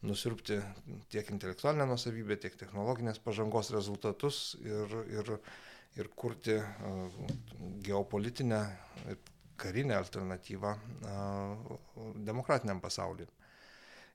nusirpti 0.03 0.59
tiek 1.13 1.29
intelektualinę 1.31 1.87
nusavybę, 1.87 2.37
tiek 2.43 2.57
technologinės 2.59 3.21
pažangos 3.23 3.71
rezultatus 3.75 4.41
ir, 4.65 4.97
ir, 5.21 5.31
ir 6.01 6.11
kurti 6.19 6.57
geopolitinę 7.87 8.63
ir 9.13 9.21
karinę 9.63 9.95
alternatyvą 10.01 10.75
demokratiniam 12.27 12.81
pasauliu. 12.83 13.29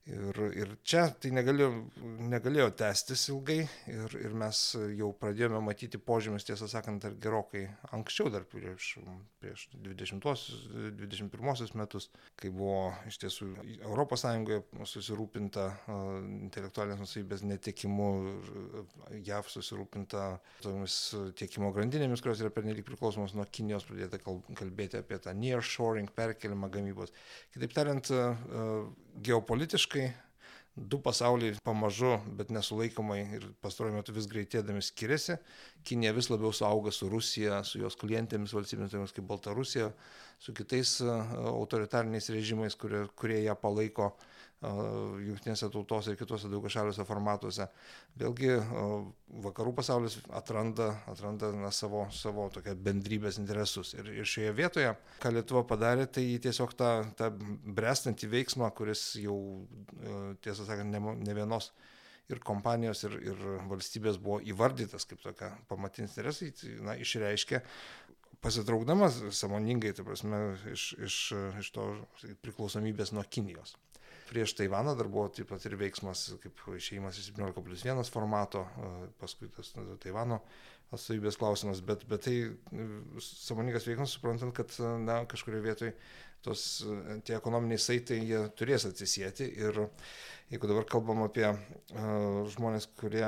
Ir, 0.08 0.38
ir 0.56 0.70
čia 0.88 1.02
tai 1.20 1.34
negalėjo, 1.36 1.68
negalėjo 2.32 2.70
tęstis 2.80 3.26
ilgai 3.34 3.58
ir, 3.92 4.14
ir 4.16 4.36
mes 4.40 4.60
jau 4.96 5.10
pradėjome 5.20 5.60
matyti 5.66 6.00
požymius, 6.00 6.46
tiesą 6.48 6.70
sakant, 6.72 7.04
dar 7.04 7.12
gerokai 7.20 7.66
anksčiau, 7.96 8.30
dar 8.32 8.46
prieš, 8.48 8.94
prieš 9.42 9.66
20-21 9.76 11.76
metus, 11.82 12.08
kai 12.40 12.50
buvo 12.56 12.94
iš 13.10 13.18
tiesų 13.26 13.50
ES 13.84 14.24
susirūpinta 14.94 15.66
intelektualinės 16.48 17.04
nusavybės 17.04 17.44
netekimu, 17.50 18.08
JAV 19.28 19.52
susirūpinta 19.52 20.22
tomis 20.64 20.96
tiekimo 21.36 21.74
grandinėmis, 21.76 22.24
kurios 22.24 22.40
yra 22.46 22.54
pernelyg 22.56 22.88
priklausomos 22.88 23.36
nuo 23.36 23.44
Kinijos, 23.52 23.84
pradėta 23.90 24.22
kalbėti 24.24 25.02
apie 25.02 25.20
tą 25.20 25.36
nearshoring, 25.36 26.08
perkelimą 26.16 26.72
gamybos. 26.72 27.12
Kitaip 27.52 27.76
tariant, 27.76 28.08
uh, 28.16 28.88
geopolitiškai 29.98 30.28
du 30.78 31.00
pasauliai 31.02 31.58
pamažu, 31.66 32.20
bet 32.38 32.52
nesulaikomai 32.54 33.22
ir 33.40 33.46
pastaruoju 33.66 33.98
metu 33.98 34.14
vis 34.14 34.28
greitėdami 34.30 34.84
skiriasi. 34.86 35.40
Kinija 35.88 36.14
vis 36.14 36.30
labiau 36.30 36.54
suauga 36.54 36.94
su 36.94 37.10
Rusija, 37.10 37.64
su 37.66 37.82
jos 37.82 37.98
klientėmis 37.98 38.54
valstybėmis 38.54 39.16
kaip 39.16 39.26
Baltarusija, 39.26 39.90
su 40.38 40.54
kitais 40.54 41.00
autoritariniais 41.02 42.30
režimais, 42.30 42.78
kurie, 42.78 43.08
kurie 43.18 43.42
ją 43.48 43.58
palaiko 43.58 44.12
jungtinėse 44.62 45.70
tautose 45.70 46.14
ir 46.14 46.18
kitose 46.18 46.50
daugiašaliuose 46.50 47.06
formatuose. 47.06 47.68
Vėlgi 48.18 48.56
vakarų 49.44 49.74
pasaulis 49.78 50.18
atranda, 50.34 50.96
atranda 51.12 51.52
na, 51.54 51.70
savo, 51.72 52.08
savo 52.12 52.48
tokią 52.54 52.74
bendrybės 52.88 53.38
interesus. 53.38 53.94
Ir, 53.94 54.10
ir 54.18 54.26
šioje 54.26 54.56
vietoje, 54.58 54.96
ką 55.22 55.34
Lietuva 55.36 55.62
padarė, 55.70 56.08
tai 56.10 56.26
tiesiog 56.42 56.74
tą, 56.78 56.94
tą 57.20 57.30
brestantį 57.78 58.32
veiksmą, 58.34 58.72
kuris 58.78 59.12
jau, 59.22 59.38
tiesą 60.42 60.66
sakant, 60.66 60.90
ne, 60.90 61.16
ne 61.22 61.38
vienos 61.38 61.72
ir 62.28 62.42
kompanijos, 62.44 63.06
ir, 63.08 63.14
ir 63.30 63.46
valstybės 63.70 64.18
buvo 64.20 64.42
įvardytas 64.44 65.06
kaip 65.08 65.22
tokia 65.24 65.54
pamatinis 65.70 66.18
interesai, 66.18 66.50
na, 66.84 66.98
išreiškė 67.00 67.62
pasitraukdamas 68.42 69.22
samoningai, 69.34 69.94
tai 69.98 70.04
prasme, 70.06 70.42
iš, 70.74 70.92
iš, 71.08 71.16
iš 71.62 71.70
to 71.74 71.88
priklausomybės 72.46 73.14
nuo 73.16 73.24
Kinijos 73.30 73.78
prieš 74.30 74.56
Taivaną 74.60 74.96
dar 75.00 75.10
buvo 75.12 75.28
taip 75.34 75.50
pat 75.52 75.66
ir 75.68 75.78
veiksmas 75.80 76.28
kaip 76.44 76.64
išėjimas 76.78 77.20
iš 77.20 77.32
17 77.34 77.64
plus 77.66 77.86
1 77.88 78.12
formato, 78.14 78.66
paskui 79.22 79.50
tas 79.56 79.74
Taivano 80.04 80.42
atstovybės 80.96 81.36
klausimas, 81.40 81.82
bet, 81.84 82.06
bet 82.08 82.24
tai 82.24 82.36
samoningas 83.20 83.88
veiksmas, 83.90 84.14
suprantant, 84.16 84.54
kad 84.56 84.72
na, 85.04 85.20
kažkurioje 85.28 85.66
vietoje 85.66 85.96
tos 86.46 86.62
tie 87.28 87.36
ekonominiai 87.36 87.82
saitai 87.82 88.20
jie 88.22 88.40
turės 88.56 88.86
atsisėti 88.88 89.48
ir 89.58 89.80
jeigu 90.52 90.70
dabar 90.70 90.86
kalbam 90.88 91.26
apie 91.26 91.48
uh, 91.50 92.46
žmonės, 92.54 92.88
kurie, 93.00 93.26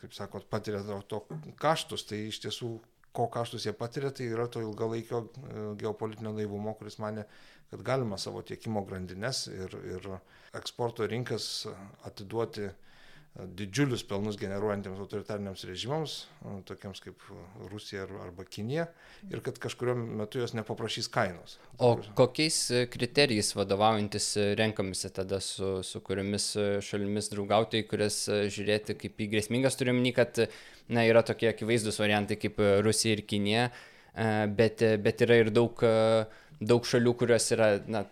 kaip 0.00 0.14
sakot, 0.16 0.46
patiria 0.48 0.80
to, 0.86 1.00
to 1.10 1.20
kaštus, 1.60 2.06
tai 2.08 2.22
iš 2.30 2.40
tiesų 2.46 2.76
ko 3.12 3.28
kaštus 3.32 3.66
jie 3.66 3.72
patiria, 3.76 4.10
tai 4.10 4.28
yra 4.32 4.46
to 4.48 4.62
ilgalaikio 4.64 5.22
e, 5.22 5.64
geopolitinio 5.80 6.32
naivumo, 6.36 6.72
kuris 6.78 6.98
mane, 7.02 7.26
kad 7.70 7.82
galima 7.84 8.18
savo 8.18 8.42
tiekimo 8.46 8.84
grandinės 8.88 9.46
ir, 9.52 9.76
ir 9.96 10.08
eksporto 10.56 11.06
rinkas 11.08 11.66
atiduoti 12.08 12.66
uh, 12.68 12.91
didžiulius 13.32 14.02
pelnus 14.04 14.36
generuojantiems 14.36 15.00
autoritariniams 15.00 15.62
režimams, 15.64 16.16
tokiems 16.68 17.00
kaip 17.00 17.22
Rusija 17.70 18.04
arba 18.04 18.44
Kinija, 18.44 18.84
ir 19.32 19.40
kad 19.44 19.56
kažkurio 19.62 19.94
metu 19.96 20.42
jos 20.42 20.52
nepaprašys 20.52 21.08
kainos. 21.12 21.56
O 21.80 21.94
kokiais 22.18 22.58
kriterijais 22.92 23.54
vadovaujantis 23.56 24.28
renkamisi 24.60 25.12
tada 25.16 25.40
su, 25.40 25.78
su 25.86 26.02
kuriomis 26.04 26.50
šalimis 26.84 27.32
draugauti, 27.32 27.80
į 27.80 27.88
kurias 27.88 28.20
žiūrėti 28.28 28.98
kaip 29.00 29.24
į 29.24 29.30
grėsmingas, 29.36 29.80
turim 29.80 30.02
ny, 30.04 30.12
kad 30.16 30.44
na, 30.92 31.06
yra 31.08 31.24
tokie 31.24 31.48
akivaizdus 31.54 32.02
variantai 32.04 32.36
kaip 32.40 32.60
Rusija 32.84 33.16
ir 33.16 33.24
Kinija, 33.24 33.68
bet, 34.60 34.84
bet 35.00 35.24
yra 35.24 35.40
ir 35.40 35.54
daug, 35.56 35.80
daug 36.60 36.84
šalių, 36.84 37.16
kurios 37.24 37.48
yra 37.56 37.78
na, 37.88 38.04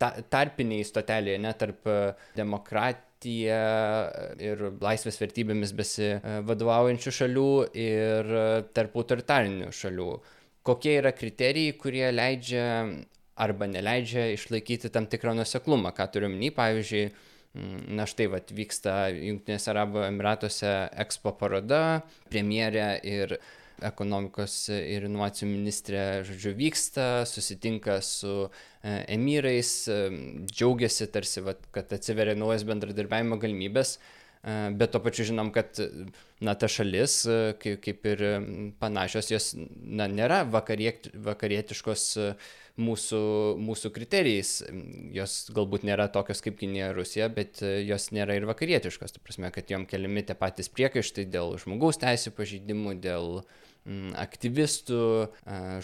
ta, 0.00 0.14
tarpiniai 0.32 0.88
stotelėje, 0.88 1.42
ne 1.44 1.52
tarp 1.60 1.92
demokratijos 2.40 3.04
demokratija 3.16 4.36
ir 4.38 4.60
laisvės 4.80 5.20
vertybėmis 5.20 5.72
besivadovaujančių 5.72 7.12
šalių 7.12 7.72
ir 7.74 8.26
tarp 8.74 8.96
autoritarinių 8.96 9.72
šalių. 9.72 10.22
Kokie 10.62 10.98
yra 11.00 11.12
kriterijai, 11.12 11.76
kurie 11.78 12.10
leidžia 12.12 12.86
arba 13.36 13.66
neleidžia 13.66 14.32
išlaikyti 14.34 14.90
tam 14.90 15.06
tikrą 15.06 15.34
nuseklumą, 15.34 15.92
ką 15.92 16.10
turiu 16.12 16.28
minį, 16.28 16.52
pavyzdžiui, 16.54 17.10
Na 17.88 18.04
štai, 18.04 18.26
vat, 18.28 18.50
vyksta 18.52 19.08
Junktinėse 19.16 19.70
Arabo 19.72 20.02
Emiratuose 20.04 20.90
ekspo 21.00 21.32
paroda, 21.40 22.02
premjerė 22.28 23.00
ir 23.00 23.32
ekonomikos 23.84 24.54
ir 24.72 25.06
inovacijų 25.08 25.48
ministrė, 25.50 26.02
žodžiu, 26.26 26.54
vyksta, 26.56 27.06
susitinka 27.28 27.98
su 28.04 28.46
e, 28.46 28.50
emirais, 29.16 29.72
e, 29.90 29.98
džiaugiasi 30.48 31.08
tarsi, 31.12 31.42
vat, 31.44 31.60
kad 31.74 31.92
atsiveria 31.96 32.36
naujas 32.38 32.64
bendradarbiavimo 32.68 33.40
galimybės, 33.42 33.98
bet 34.46 34.92
to 34.94 35.00
pačiu 35.02 35.26
žinom, 35.26 35.50
kad 35.54 35.78
na, 36.44 36.54
ta 36.54 36.68
šalis, 36.70 37.18
kaip, 37.62 37.80
kaip 37.82 38.06
ir 38.06 38.22
panašios, 38.78 39.30
jos 39.32 39.48
na, 39.56 40.06
nėra 40.06 40.44
vakariet, 40.46 41.08
vakarietiškos 41.26 42.04
mūsų, 42.78 43.20
mūsų 43.66 43.90
kriterijais. 43.96 44.52
Jos 45.16 45.36
galbūt 45.56 45.86
nėra 45.88 46.06
tokios 46.14 46.44
kaip 46.44 46.60
Kinija 46.60 46.92
ir 46.92 47.00
Rusija, 47.00 47.28
bet 47.32 47.62
jos 47.62 48.10
nėra 48.14 48.38
ir 48.38 48.46
vakarietiškos. 48.46 49.16
Tai 49.16 49.24
prasme, 49.24 49.50
kad 49.54 49.72
jom 49.72 49.88
keliami 49.88 50.22
tie 50.28 50.38
patys 50.38 50.70
priekaištai 50.70 51.26
dėl 51.32 51.56
žmogaus 51.62 51.98
teisų 52.02 52.36
pažeidimų, 52.36 52.98
dėl 53.02 53.40
aktyvistų, 54.22 55.02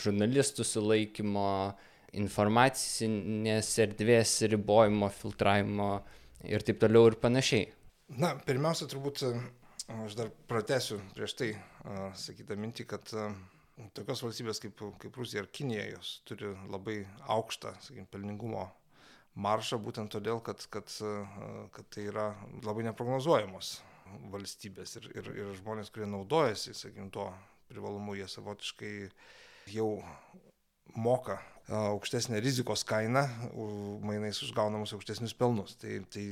žurnalistų 0.02 0.66
sulaikymo, 0.66 1.50
informacinės 2.12 3.70
erdvės 3.82 4.40
ribojimo, 4.52 5.08
filtravimo 5.16 5.94
ir 6.44 6.66
taip 6.66 6.82
toliau 6.82 7.08
ir 7.10 7.16
panašiai. 7.22 7.70
Na, 8.12 8.34
pirmiausia, 8.44 8.84
turbūt 8.92 9.22
aš 10.04 10.14
dar 10.18 10.28
pratęsiu 10.50 10.98
prieš 11.16 11.32
tai 11.38 11.48
sakytą 12.20 12.58
mintį, 12.60 12.84
kad 12.90 13.12
tokios 13.96 14.20
valstybės 14.24 14.60
kaip, 14.60 14.82
kaip 15.00 15.16
Rusija 15.16 15.40
ir 15.40 15.48
Kinija, 15.54 15.86
jos 15.94 16.18
turi 16.28 16.50
labai 16.68 16.98
aukštą, 17.32 17.72
sakykime, 17.86 18.08
pelningumo 18.12 18.66
maršą 19.32 19.78
būtent 19.80 20.12
todėl, 20.12 20.42
kad, 20.44 20.60
kad, 20.72 20.92
kad 21.72 21.88
tai 21.94 22.04
yra 22.10 22.26
labai 22.66 22.84
neprognozuojamos 22.90 23.78
valstybės 24.34 24.98
ir, 25.00 25.08
ir, 25.16 25.30
ir 25.38 25.54
žmonės, 25.62 25.88
kurie 25.94 26.10
naudojasi, 26.10 26.74
sakykime, 26.76 27.08
tuo 27.14 27.30
privalumų 27.72 28.18
jie 28.20 28.28
savotiškai 28.28 28.92
jau 29.72 29.88
moka 31.00 31.38
aukštesnę 31.72 32.42
rizikos 32.44 32.84
kainą, 32.84 33.24
mainais 34.04 34.42
užgaunamus 34.44 34.92
aukštesnius 34.98 35.32
pelnus. 35.38 35.78
Tai, 35.80 36.02
tai 36.12 36.26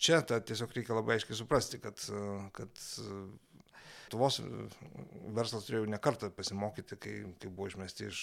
čia 0.00 0.22
ta, 0.26 0.40
tiesiog 0.40 0.72
reikia 0.76 0.96
labai 0.96 1.18
aiškiai 1.18 1.38
suprasti, 1.38 1.80
kad, 1.82 2.02
kad 2.56 2.84
Lietuvos 4.10 4.40
verslas 5.36 5.68
turėjo 5.68 5.86
ne 5.86 5.98
kartą 6.02 6.32
pasimokyti, 6.34 6.96
kai, 6.98 7.12
kai 7.38 7.50
buvo 7.54 7.68
išmesti 7.70 8.08
iš 8.08 8.22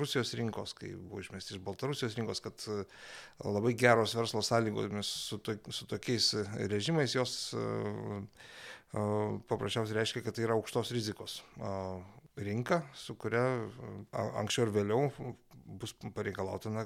Rusijos 0.00 0.32
rinkos, 0.38 0.72
kai 0.78 0.94
buvo 0.96 1.20
išmesti 1.20 1.52
iš 1.58 1.60
Baltarusijos 1.66 2.16
rinkos, 2.16 2.40
kad 2.40 2.64
labai 3.44 3.74
geros 3.76 4.16
verslo 4.16 4.40
sąlygomis 4.40 5.10
su, 5.28 5.36
to, 5.44 5.58
su 5.68 5.84
tokiais 5.90 6.30
režimais 6.72 7.18
jos 7.18 7.52
paprasčiausiai 8.96 9.98
reiškia, 9.98 10.24
kad 10.24 10.38
tai 10.38 10.46
yra 10.46 10.56
aukštos 10.56 10.94
rizikos 10.96 11.42
rinka, 12.36 12.82
su 12.94 13.16
kuria 13.16 13.44
anksčiau 14.12 14.66
ir 14.66 14.74
vėliau 14.74 15.34
bus 15.66 15.94
pareikalauta, 16.14 16.70
na, 16.70 16.84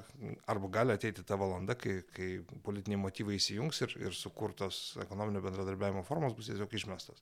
arba 0.49 0.69
gali 0.73 0.93
ateiti 0.95 1.23
ta 1.27 1.37
valanda, 1.39 1.75
kai, 1.77 1.99
kai 2.15 2.29
politiniai 2.65 2.99
motyvai 3.01 3.37
įsijungs 3.37 3.81
ir, 3.85 3.93
ir 4.07 4.15
sukurtos 4.17 4.97
ekonominio 5.03 5.43
bendradarbiavimo 5.45 6.03
formos 6.07 6.33
bus 6.37 6.49
tiesiog 6.49 6.73
išmestos. 6.79 7.21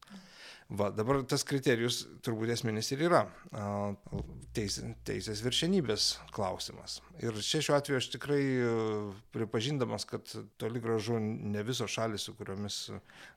Va, 0.80 0.90
dabar 0.96 1.22
tas 1.28 1.44
kriterijus 1.48 2.04
turbūt 2.26 2.54
esminis 2.54 2.92
ir 2.94 3.04
yra 3.10 3.24
teis, 4.56 4.80
teisės 5.08 5.44
viršenybės 5.44 6.10
klausimas. 6.36 7.00
Ir 7.20 7.36
čia 7.44 7.64
šiuo 7.66 7.78
atveju 7.80 8.00
aš 8.00 8.12
tikrai 8.16 8.44
pripažindamas, 9.36 10.08
kad 10.10 10.36
toli 10.62 10.84
gražu 10.84 11.20
ne 11.20 11.66
visos 11.68 11.92
šalis, 11.92 12.28
su 12.30 12.38
kuriomis 12.40 12.86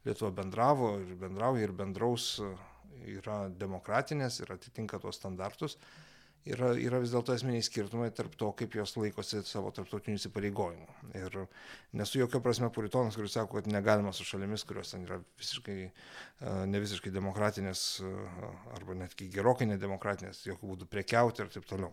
Lietuva 0.07 0.31
bendravo 0.43 0.95
ir 1.03 1.17
bendrauja 1.19 1.67
ir 1.67 1.75
bendraus 1.75 2.37
yra 3.19 3.45
demokratinės 3.59 4.41
ir 4.43 4.55
atitinka 4.55 5.01
tuos 5.03 5.21
standartus 5.21 5.79
yra, 6.49 6.73
yra 6.79 7.01
vis 7.03 7.13
dėlto 7.15 7.35
esminiai 7.37 7.65
skirtumai 7.65 8.11
tarp 8.15 8.35
to, 8.39 8.51
kaip 8.59 8.75
jos 8.77 8.95
laikosi 8.99 9.43
savo 9.47 9.71
tarptautinių 9.75 10.19
įsipareigojimų. 10.19 10.89
Ir 11.21 11.39
nesu 11.99 12.21
jokio 12.21 12.43
prasme 12.45 12.71
puritonas, 12.75 13.17
kuris 13.19 13.37
sako, 13.37 13.61
kad 13.61 13.71
negalima 13.71 14.15
su 14.17 14.27
šalimis, 14.27 14.67
kurios 14.69 14.95
ten 14.95 15.07
yra 15.07 15.21
visiškai, 15.41 15.77
ne 16.71 16.83
visiškai 16.83 17.13
demokratinės 17.15 17.85
arba 18.77 18.97
netgi 19.05 19.31
gerokai 19.33 19.69
nedemokratinės, 19.71 20.45
jokių 20.49 20.73
būdų 20.73 20.91
prekiauti 20.91 21.45
ir 21.45 21.53
taip 21.55 21.69
toliau. 21.71 21.93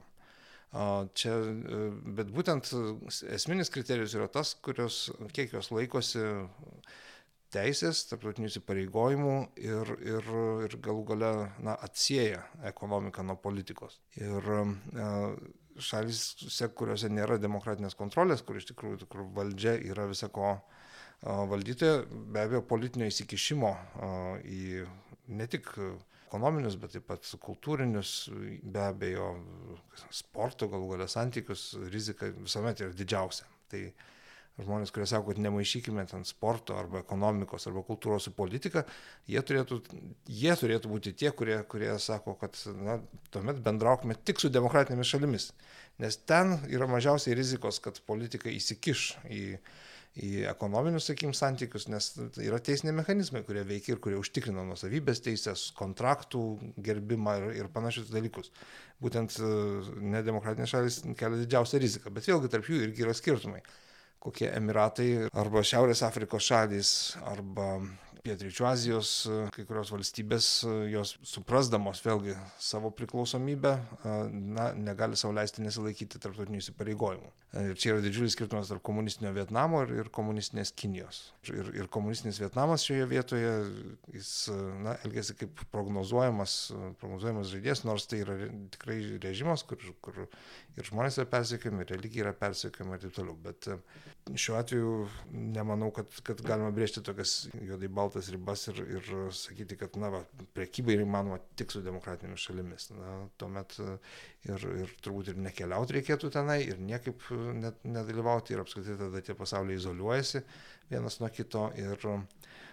Čia, 1.17 1.33
bet 2.17 2.29
būtent 2.29 2.69
esminis 3.33 3.71
kriterijus 3.73 4.13
yra 4.17 4.27
tas, 4.29 4.53
kurios, 4.65 5.07
kiek 5.33 5.55
jos 5.55 5.71
laikosi 5.73 6.25
teisės, 7.53 8.03
tarptautinių 8.09 8.49
įsipareigojimų 8.49 9.35
ir, 9.62 9.93
ir, 10.05 10.33
ir 10.67 10.75
galų 10.85 11.05
gale 11.13 11.31
na, 11.65 11.75
atsieja 11.85 12.43
ekonomiką 12.71 13.25
nuo 13.25 13.38
politikos. 13.41 13.99
Ir 14.19 14.51
e, 14.53 15.07
šalis, 15.81 16.21
kuriuose 16.77 17.09
nėra 17.13 17.39
demokratinės 17.41 17.97
kontrolės, 17.99 18.43
kur 18.45 18.59
iš 18.59 18.69
tikrųjų 18.71 19.09
kur 19.09 19.25
valdžia 19.38 19.77
yra 19.89 20.05
visako 20.09 20.51
e, 20.55 20.62
valdytoja, 21.53 22.03
be 22.09 22.45
abejo, 22.45 22.63
politinio 22.69 23.09
įsikišimo 23.09 23.73
e, 23.73 24.12
į 24.45 24.62
ne 25.39 25.49
tik 25.49 25.71
ekonominius, 26.29 26.77
bet 26.77 26.93
taip 26.93 27.07
pat 27.09 27.25
kultūrinius, 27.41 28.13
be 28.62 28.85
abejo, 28.85 29.31
sporto 30.13 30.69
galų 30.69 30.93
galę 30.93 31.09
santykius, 31.09 31.71
rizika 31.89 32.29
visuomet 32.38 32.85
yra 32.85 32.93
didžiausia. 32.93 33.49
Tai 33.69 33.81
žmonės, 34.65 34.91
kurie 34.93 35.08
sako, 35.10 35.32
kad 35.32 35.41
nemaišykime 35.43 36.06
ten 36.10 36.26
sporto 36.28 36.78
arba 36.80 37.04
ekonomikos 37.04 37.67
arba 37.69 37.84
kultūros 37.88 38.28
su 38.28 38.34
politika, 38.36 38.86
jie 39.30 39.41
turėtų, 39.45 39.82
jie 40.41 40.56
turėtų 40.60 40.91
būti 40.91 41.15
tie, 41.19 41.32
kurie, 41.36 41.60
kurie 41.72 41.91
sako, 42.02 42.36
kad 42.41 42.58
na, 42.80 43.00
tuomet 43.34 43.62
bendraukime 43.65 44.17
tik 44.26 44.41
su 44.41 44.52
demokratinėmis 44.54 45.13
šalimis. 45.13 45.52
Nes 46.00 46.19
ten 46.30 46.58
yra 46.72 46.88
mažiausiai 46.89 47.36
rizikos, 47.36 47.82
kad 47.84 48.00
politika 48.08 48.52
įsikiš 48.52 49.06
į, 49.28 49.41
į 50.19 50.30
ekonominius, 50.52 51.10
sakykim, 51.10 51.34
santykius, 51.36 51.89
nes 51.91 52.13
yra 52.39 52.62
teisiniai 52.63 52.95
mechanizmai, 53.02 53.43
kurie 53.48 53.65
veikia 53.67 53.95
ir 53.95 54.04
kurie 54.04 54.19
užtikrina 54.19 54.63
nusavybės 54.67 55.24
teisės, 55.26 55.69
kontraktų 55.80 56.45
gerbimą 56.88 57.36
ir, 57.41 57.52
ir 57.63 57.74
panašius 57.76 58.13
dalykus. 58.15 58.54
Būtent 59.04 59.36
e, 59.39 59.52
nedemokratinės 60.15 60.72
šalis 60.72 61.04
kelia 61.19 61.43
didžiausią 61.43 61.84
riziką, 61.84 62.15
bet 62.15 62.32
vėlgi 62.32 62.52
tarp 62.56 62.72
jų 62.72 62.82
irgi 62.88 63.08
yra 63.08 63.15
skirtumai 63.15 63.63
kokie 64.19 64.49
Emiratai 64.55 65.10
arba 65.39 65.63
Šiaurės 65.63 66.03
Afrikos 66.08 66.47
šalys 66.49 66.91
arba 67.32 67.77
Pietryčių 68.25 68.65
Azijos 68.67 69.10
kai 69.55 69.63
kurios 69.67 69.91
valstybės, 69.93 70.47
jos 70.91 71.15
suprasdamos 71.27 72.01
vėlgi 72.03 72.36
savo 72.62 72.91
priklausomybę, 72.95 73.75
na, 74.29 74.71
negali 74.75 75.19
savo 75.19 75.36
leisti 75.38 75.63
nesilaikyti 75.63 76.19
tarptautinių 76.19 76.60
įsipareigojimų. 76.60 77.32
Ir 77.63 77.79
čia 77.82 77.95
yra 77.95 78.03
didžiulis 78.03 78.36
skirtumas 78.36 78.69
tarp 78.69 78.84
komunistinio 78.86 79.32
Vietnamo 79.34 79.82
ir, 79.86 79.93
ir 80.03 80.10
komunistinės 80.13 80.69
Kinijos. 80.77 81.21
Ir, 81.49 81.71
ir 81.79 81.88
komunistinis 81.89 82.38
Vietnamas 82.43 82.84
šioje 82.86 83.08
vietoje, 83.10 83.53
jis, 84.13 84.34
na, 84.86 84.93
elgesi 85.08 85.34
kaip 85.39 85.63
prognozuojamas, 85.73 86.58
prognozuojamas 87.01 87.49
žaidėjas, 87.49 87.86
nors 87.89 88.05
tai 88.12 88.21
yra 88.25 88.38
tikrai 88.75 88.99
režimas, 89.23 89.65
kur, 89.65 89.82
kur 90.05 90.21
ir 90.27 90.91
žmonės 90.91 91.17
yra 91.17 91.29
persekiami, 91.32 91.82
ir 91.82 91.95
religija 91.95 92.27
yra 92.27 92.36
persekiama 92.38 92.99
ir 92.99 93.08
taip 93.08 93.17
toliau. 93.17 93.39
Bet 93.47 93.71
šiuo 94.37 94.57
atveju 94.59 94.93
nemanau, 95.31 95.89
kad, 95.95 96.11
kad 96.25 96.41
galima 96.45 96.69
brėžti 96.75 97.03
tokias 97.05 97.33
juodai 97.65 97.89
baltas 97.99 98.29
ribas 98.33 98.67
ir, 98.71 98.81
ir 98.97 99.11
sakyti, 99.35 99.77
kad, 99.79 99.97
na, 100.01 100.11
va, 100.13 100.23
priekyba 100.57 100.93
yra 100.95 101.05
įmanoma 101.07 101.39
tik 101.59 101.73
su 101.73 101.83
demokratinėmis 101.85 102.47
šalimis. 102.49 102.89
Na, 102.97 103.15
tuomet 103.41 103.77
ir, 103.79 104.67
ir 104.83 104.95
turbūt 105.05 105.33
ir 105.33 105.39
nekeliauti 105.41 105.99
reikėtų 105.99 106.33
tenai, 106.35 106.59
ir 106.67 106.81
niekaip 106.81 107.29
net, 107.59 107.79
nedalyvauti, 107.87 108.55
ir 108.55 108.63
apskritai 108.65 108.99
tada 108.99 109.23
tie 109.25 109.37
pasauliai 109.37 109.79
izoliuojasi 109.79 110.43
vienas 110.89 111.19
nuo 111.21 111.31
kito. 111.33 111.69
Ir, 111.79 112.09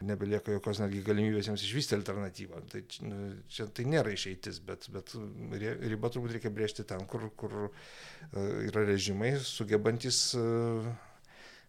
nebelieka 0.04 0.52
jokios 0.52 0.80
netgi 0.82 1.02
galimybės 1.06 1.48
jiems 1.48 1.64
išvysti 1.64 1.96
alternatyvą. 1.96 2.62
Tai 2.72 2.82
nu, 3.06 3.20
čia 3.52 3.68
tai 3.72 3.86
nėra 3.88 4.12
išeitis, 4.14 4.60
bet, 4.66 4.88
bet 4.92 5.14
ribą 5.88 6.10
turbūt 6.12 6.36
reikia 6.36 6.52
brėžti 6.54 6.86
ten, 6.88 7.06
kur, 7.10 7.28
kur 7.38 7.56
e, 7.64 7.70
yra 8.68 8.84
režimai 8.88 9.36
sugebantis 9.42 10.20
e, 10.36 10.44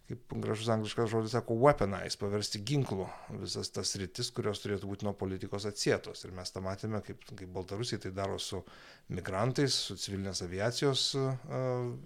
kaip 0.08 0.34
gražus 0.44 0.72
angliškas 0.72 1.12
žodis 1.12 1.36
sako, 1.36 1.58
weaponize, 1.62 2.20
paversti 2.22 2.62
ginklų 2.68 3.06
visas 3.42 3.72
tas 3.76 3.92
rytis, 4.00 4.32
kurios 4.36 4.64
turėtų 4.64 4.90
būti 4.90 5.08
nuo 5.08 5.14
politikos 5.18 5.68
atsietos. 5.68 6.24
Ir 6.24 6.36
mes 6.38 6.54
tą 6.54 6.64
matėme, 6.64 7.04
kaip, 7.06 7.24
kaip 7.34 7.54
Baltarusiai 7.54 8.02
tai 8.04 8.14
daro 8.16 8.40
su 8.40 8.64
migrantais, 9.12 9.76
su 9.90 10.00
civilinės 10.00 10.44
aviacijos 10.48 11.10
uh, 11.20 11.40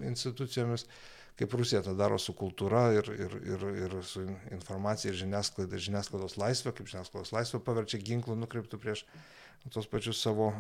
institucijomis. 0.09 0.87
Uh, 0.89 1.21
kaip 1.41 1.53
Rusija 1.57 1.81
tą 1.81 1.95
daro 1.97 2.19
su 2.21 2.35
kultūra 2.37 2.83
ir, 2.93 3.07
ir, 3.15 3.35
ir, 3.49 3.63
ir 3.85 3.93
su 4.05 4.21
informacija 4.53 5.09
ir 5.09 5.19
žiniasklaida, 5.23 5.79
žiniasklaidos 5.81 6.37
laisvė, 6.37 6.73
kaip 6.77 6.91
žiniasklaidos 6.91 7.33
laisvė 7.33 7.61
paverčia 7.65 8.01
ginklų 8.01 8.35
nukreiptų 8.43 8.77
prieš 8.81 9.05
tos 9.73 9.87
pačius 9.89 10.21
savo 10.21 10.51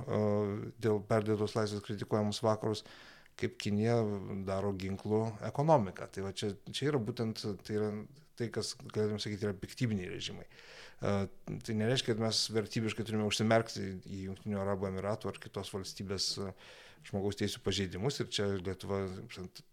dėl 0.81 1.01
perdėtos 1.09 1.53
laisvės 1.57 1.83
kritikuojamus 1.85 2.41
vakarus, 2.45 2.83
kaip 3.41 3.57
Kinija 3.61 3.97
daro 4.47 4.73
ginklų 4.77 5.23
ekonomiką. 5.49 6.09
Tai 6.13 6.27
va 6.27 6.33
čia, 6.37 6.53
čia 6.71 6.91
yra 6.91 7.01
būtent 7.01 7.41
tai, 7.65 7.77
yra, 7.77 7.89
tai 8.39 8.51
kas, 8.53 8.75
galėtum 8.83 9.21
sakyti, 9.21 9.47
yra 9.47 9.57
piktybiniai 9.57 10.11
režimai. 10.11 10.47
Tai 11.01 11.73
nereiškia, 11.79 12.13
kad 12.13 12.21
mes 12.21 12.43
vertybiškai 12.53 13.05
turime 13.07 13.25
užsimerkti 13.25 13.87
į 14.05 14.27
Junktinių 14.27 14.61
Arabų 14.61 14.91
Emiratų 14.91 15.31
ar 15.31 15.39
kitos 15.41 15.71
valstybės 15.73 16.35
uh, 16.43 16.51
žmogaus 17.07 17.37
teisų 17.39 17.61
pažeidimus 17.65 18.19
ir 18.21 18.29
čia 18.33 18.47
Lietuva 18.59 19.01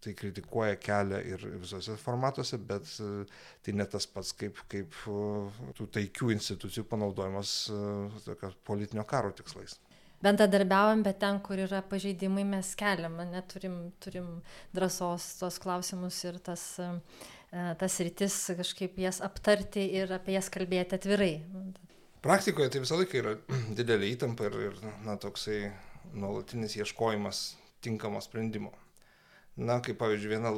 tai 0.03 0.13
kritikuoja 0.17 0.77
kelią 0.81 1.19
ir 1.33 1.45
visose 1.61 1.97
formatuose, 2.01 2.57
bet 2.71 2.89
tai 3.65 3.75
ne 3.77 3.85
tas 3.89 4.07
pats 4.09 4.33
kaip, 4.39 4.61
kaip 4.71 4.95
tų 5.77 5.89
taikių 5.97 6.33
institucijų 6.37 6.87
panaudojimas 6.89 7.53
politinio 8.67 9.05
karo 9.09 9.33
tikslais 9.35 9.77
bendradarbiaujam, 10.23 11.03
bet 11.05 11.19
ten, 11.23 11.39
kur 11.43 11.61
yra 11.63 11.81
pažeidimai, 11.85 12.45
mes 12.47 12.71
keliam, 12.79 13.17
neturim 13.31 13.77
turim 14.03 14.31
drąsos 14.75 15.31
tos 15.39 15.59
klausimus 15.63 16.17
ir 16.27 16.39
tas, 16.43 16.65
tas 17.51 17.99
rytis 18.03 18.39
kažkaip 18.59 18.99
jas 18.99 19.21
aptarti 19.25 19.85
ir 20.01 20.11
apie 20.19 20.35
jas 20.37 20.51
kalbėti 20.53 20.99
atvirai. 20.99 21.33
Praktikoje 22.19 22.73
tai 22.73 22.83
visą 22.83 22.99
laiką 22.99 23.21
yra 23.21 23.37
didelė 23.79 24.11
įtampa 24.15 24.49
ir, 24.49 24.59
ir 24.69 24.83
na, 25.07 25.15
toksai 25.15 25.69
nuolatinis 26.13 26.75
ieškojimas 26.79 27.43
tinkamo 27.85 28.19
sprendimo. 28.23 28.73
Na, 29.59 29.81
kaip 29.83 29.97
pavyzdžiui, 29.99 30.29
viena 30.31 30.51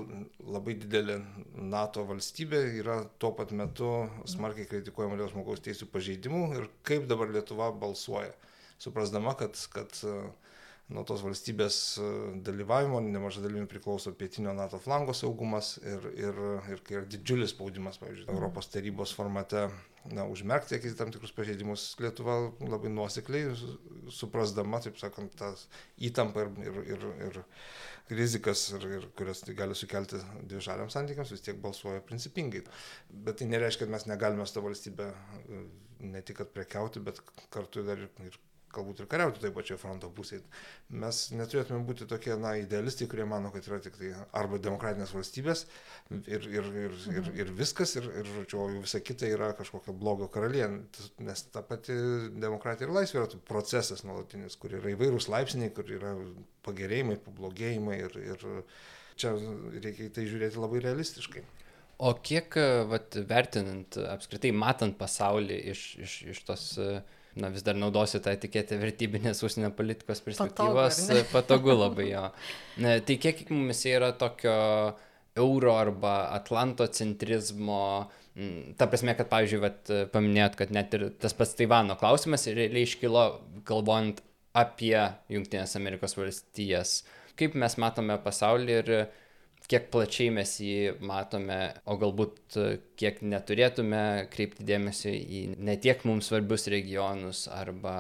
labai 0.46 0.76
didelė 0.78 1.16
NATO 1.58 2.04
valstybė 2.06 2.60
yra 2.78 3.00
tuo 3.22 3.32
pat 3.38 3.54
metu 3.58 3.90
smarkiai 4.30 4.68
kritikuojama 4.70 5.18
dėl 5.18 5.32
žmogaus 5.32 5.64
teisų 5.66 5.88
pažeidimų 5.94 6.42
ir 6.58 6.68
kaip 6.86 7.08
dabar 7.10 7.32
Lietuva 7.34 7.72
balsuoja, 7.74 8.34
suprasdama, 8.82 9.36
kad, 9.40 9.58
kad 9.74 9.96
nuo 10.92 11.04
tos 11.08 11.24
valstybės 11.24 11.76
dalyvavimo 12.46 13.00
nemažai 13.06 13.44
dalimi 13.46 13.70
priklauso 13.70 14.14
pietinio 14.18 14.54
NATO 14.58 14.80
flango 14.82 15.16
saugumas 15.16 15.76
ir, 15.84 16.10
ir, 16.20 16.42
ir 16.74 16.84
kai 16.88 17.00
yra 17.00 17.08
didžiulis 17.10 17.54
spaudimas, 17.56 18.00
pavyzdžiui, 18.02 18.28
Europos 18.34 18.70
tarybos 18.74 19.14
formate 19.16 19.68
na, 20.12 20.26
užmerkti 20.26 20.76
akis 20.78 20.98
tam 21.00 21.14
tikrus 21.14 21.34
pažeidimus. 21.36 21.86
Lietuva 22.02 22.38
labai 22.66 22.92
nuosekliai, 22.94 23.54
suprasdama, 24.12 24.82
taip 24.84 25.00
sakant, 25.02 25.34
tas 25.40 25.68
įtampą 26.02 26.48
ir, 26.48 26.52
ir, 26.66 26.82
ir, 26.98 27.08
ir 27.30 28.18
rizikas, 28.18 28.66
ir, 28.76 28.88
ir 28.98 29.10
kurias 29.18 29.44
tai 29.46 29.56
gali 29.58 29.78
sukelti 29.78 30.20
dvišaliams 30.50 30.98
santykiams, 30.98 31.32
vis 31.36 31.46
tiek 31.46 31.60
balsuoja 31.62 32.04
principingai. 32.08 32.66
Bet 33.12 33.40
tai 33.40 33.50
nereiškia, 33.52 33.86
kad 33.86 33.96
mes 33.96 34.08
negalime 34.10 34.48
su 34.48 34.58
tą 34.58 34.66
valstybę 34.66 35.12
ne 36.02 36.24
tik 36.26 36.42
prekiauti, 36.56 37.04
bet 37.06 37.22
kartu 37.54 37.86
dar 37.86 38.02
ir, 38.02 38.10
ir 38.26 38.40
galbūt 38.76 39.02
ir 39.02 39.08
kariauti 39.12 39.42
toje 39.42 39.54
pačioje 39.56 39.80
fronto 39.82 40.10
pusėje. 40.16 40.42
Mes 41.04 41.20
neturėtume 41.36 41.82
būti 41.88 42.08
tokie, 42.10 42.34
na, 42.40 42.54
idealistai, 42.60 43.08
kurie 43.12 43.26
mano, 43.30 43.52
kad 43.54 43.68
yra 43.68 43.80
tik 43.84 43.98
tai 44.00 44.12
arba 44.38 44.60
demokratinės 44.62 45.14
valstybės 45.16 45.66
ir, 46.26 46.48
ir, 46.50 46.70
ir, 46.86 46.98
ir, 47.14 47.30
ir 47.44 47.54
viskas, 47.58 47.96
ir, 48.00 48.10
ir 48.22 48.32
žodžiu, 48.36 48.62
o 48.64 48.68
visa 48.82 49.02
kita 49.04 49.30
yra 49.32 49.52
kažkokia 49.58 49.96
blogo 49.98 50.30
karalienė. 50.32 50.82
Nes 51.28 51.46
ta 51.54 51.64
pati 51.66 51.96
demokratija 52.42 52.90
ir 52.90 52.96
laisvė 52.96 53.24
yra 53.24 53.42
procesas 53.48 54.06
nuolatinis, 54.08 54.58
kur 54.60 54.76
yra 54.80 54.94
įvairūs 54.96 55.30
laipsniai, 55.32 55.74
kur 55.76 55.90
yra 55.92 56.16
pagerėjimai, 56.68 57.20
pablogėjimai 57.26 58.02
ir, 58.08 58.20
ir 58.34 58.46
čia 59.20 59.36
reikia 59.82 60.08
į 60.08 60.14
tai 60.16 60.28
žiūrėti 60.30 60.62
labai 60.62 60.84
realistiškai. 60.86 61.44
O 62.02 62.16
kiek, 62.18 62.56
vat, 62.90 63.14
vertinant, 63.30 63.94
apskritai 64.10 64.50
matant 64.58 64.96
pasaulį 64.98 65.58
iš, 65.70 65.82
iš, 66.02 66.14
iš 66.34 66.40
tos 66.48 66.64
uh, 66.82 67.04
na, 67.36 67.52
vis 67.54 67.64
dar 67.64 67.78
naudosiu 67.80 68.20
tą 68.24 68.34
etiketę 68.36 68.80
vertybinės 68.82 69.44
užsienio 69.46 69.72
politikos 69.76 70.24
perspektyvos, 70.26 70.98
patogu, 71.08 71.28
patogu 71.32 71.76
labai 71.78 72.10
jo. 72.10 72.26
Tai 73.08 73.18
kiek 73.26 73.46
mums 73.54 73.86
yra 73.90 74.12
tokio 74.20 74.56
euro 75.40 75.78
arba 75.80 76.16
atlantocentrizmo, 76.36 77.84
ta 78.80 78.88
prasme, 78.92 79.16
kad, 79.16 79.30
pavyzdžiui, 79.32 79.62
vat, 79.64 79.94
paminėjot, 80.12 80.60
kad 80.60 80.76
net 80.76 80.98
ir 80.98 81.08
tas 81.24 81.36
pats 81.38 81.56
Taivano 81.60 81.96
klausimas 82.00 82.48
realiai 82.52 82.88
iškilo 82.88 83.26
galvojant 83.68 84.20
apie 84.58 84.98
Junktinės 85.32 85.78
Amerikos 85.80 86.18
valstijas. 86.20 87.02
Kaip 87.40 87.56
mes 87.60 87.78
matome 87.80 88.18
pasaulį 88.22 88.80
ir 88.82 88.92
kiek 89.72 89.88
plačiai 89.94 90.34
mes 90.36 90.52
jį 90.60 90.98
matome, 91.08 91.60
o 91.88 91.96
galbūt 92.02 92.58
kiek 93.00 93.22
neturėtume 93.24 94.04
kreipti 94.34 94.68
dėmesio 94.68 95.14
į 95.14 95.46
netiek 95.58 96.04
mums 96.08 96.28
svarbius 96.32 96.68
regionus 96.74 97.46
arba 97.52 97.96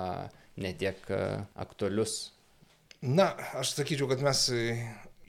netiek 0.61 0.99
aktualius. 1.55 2.33
Na, 3.01 3.31
aš 3.57 3.71
sakyčiau, 3.79 4.09
kad 4.11 4.21
mes 4.21 4.43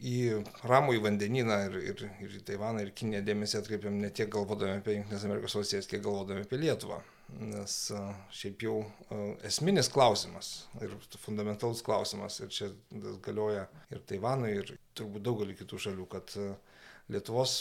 į 0.02 0.42
ramų 0.66 0.98
į 0.98 1.02
vandenyną 1.06 1.58
ir, 1.68 1.76
ir, 1.92 2.04
ir 2.24 2.36
į 2.40 2.42
Taivaną 2.46 2.82
ir 2.82 2.90
Kiniją 2.98 3.22
dėmesį 3.26 3.60
atkreipiam 3.60 4.00
ne 4.02 4.10
tiek 4.10 4.30
galvodami 4.32 4.80
apie 4.80 4.96
Junktinės 4.98 5.26
Amerikos 5.28 5.54
valstijas, 5.56 5.88
kiek 5.90 6.02
galvodami 6.04 6.42
apie 6.44 6.58
Lietuvą. 6.60 6.98
Nes 7.40 7.74
šiaip 8.36 8.62
jau 8.66 8.74
esminis 9.48 9.88
klausimas 9.92 10.50
ir 10.84 10.92
fundamentalus 11.22 11.80
klausimas, 11.86 12.36
ir 12.44 12.50
čia 12.52 12.68
galioja 13.24 13.64
ir 13.90 14.02
Taivanui, 14.08 14.52
ir 14.60 14.74
turbūt 14.98 15.24
daugelį 15.24 15.56
kitų 15.62 15.80
šalių, 15.86 16.06
kad 16.12 16.34
Lietuvos 17.12 17.54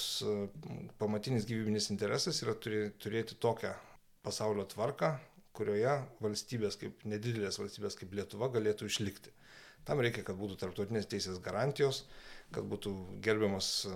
pamatinis 1.01 1.47
gyvybinis 1.49 1.89
interesas 1.93 2.43
yra 2.43 2.53
turėti 2.59 3.39
tokią 3.41 3.71
pasaulio 4.25 4.67
tvarką, 4.69 5.15
kurioje 5.57 5.95
valstybės 6.23 6.77
kaip 6.79 7.03
nedidelės 7.07 7.59
valstybės 7.59 7.97
kaip 7.99 8.13
Lietuva 8.15 8.51
galėtų 8.53 8.87
išlikti. 8.89 9.33
Tam 9.87 10.01
reikia, 10.03 10.23
kad 10.25 10.37
būtų 10.37 10.59
tarptautinės 10.61 11.09
teisės 11.09 11.39
garantijos, 11.41 12.03
kad 12.53 12.67
būtų 12.69 12.93
gerbiamas 13.25 13.71
e, 13.89 13.95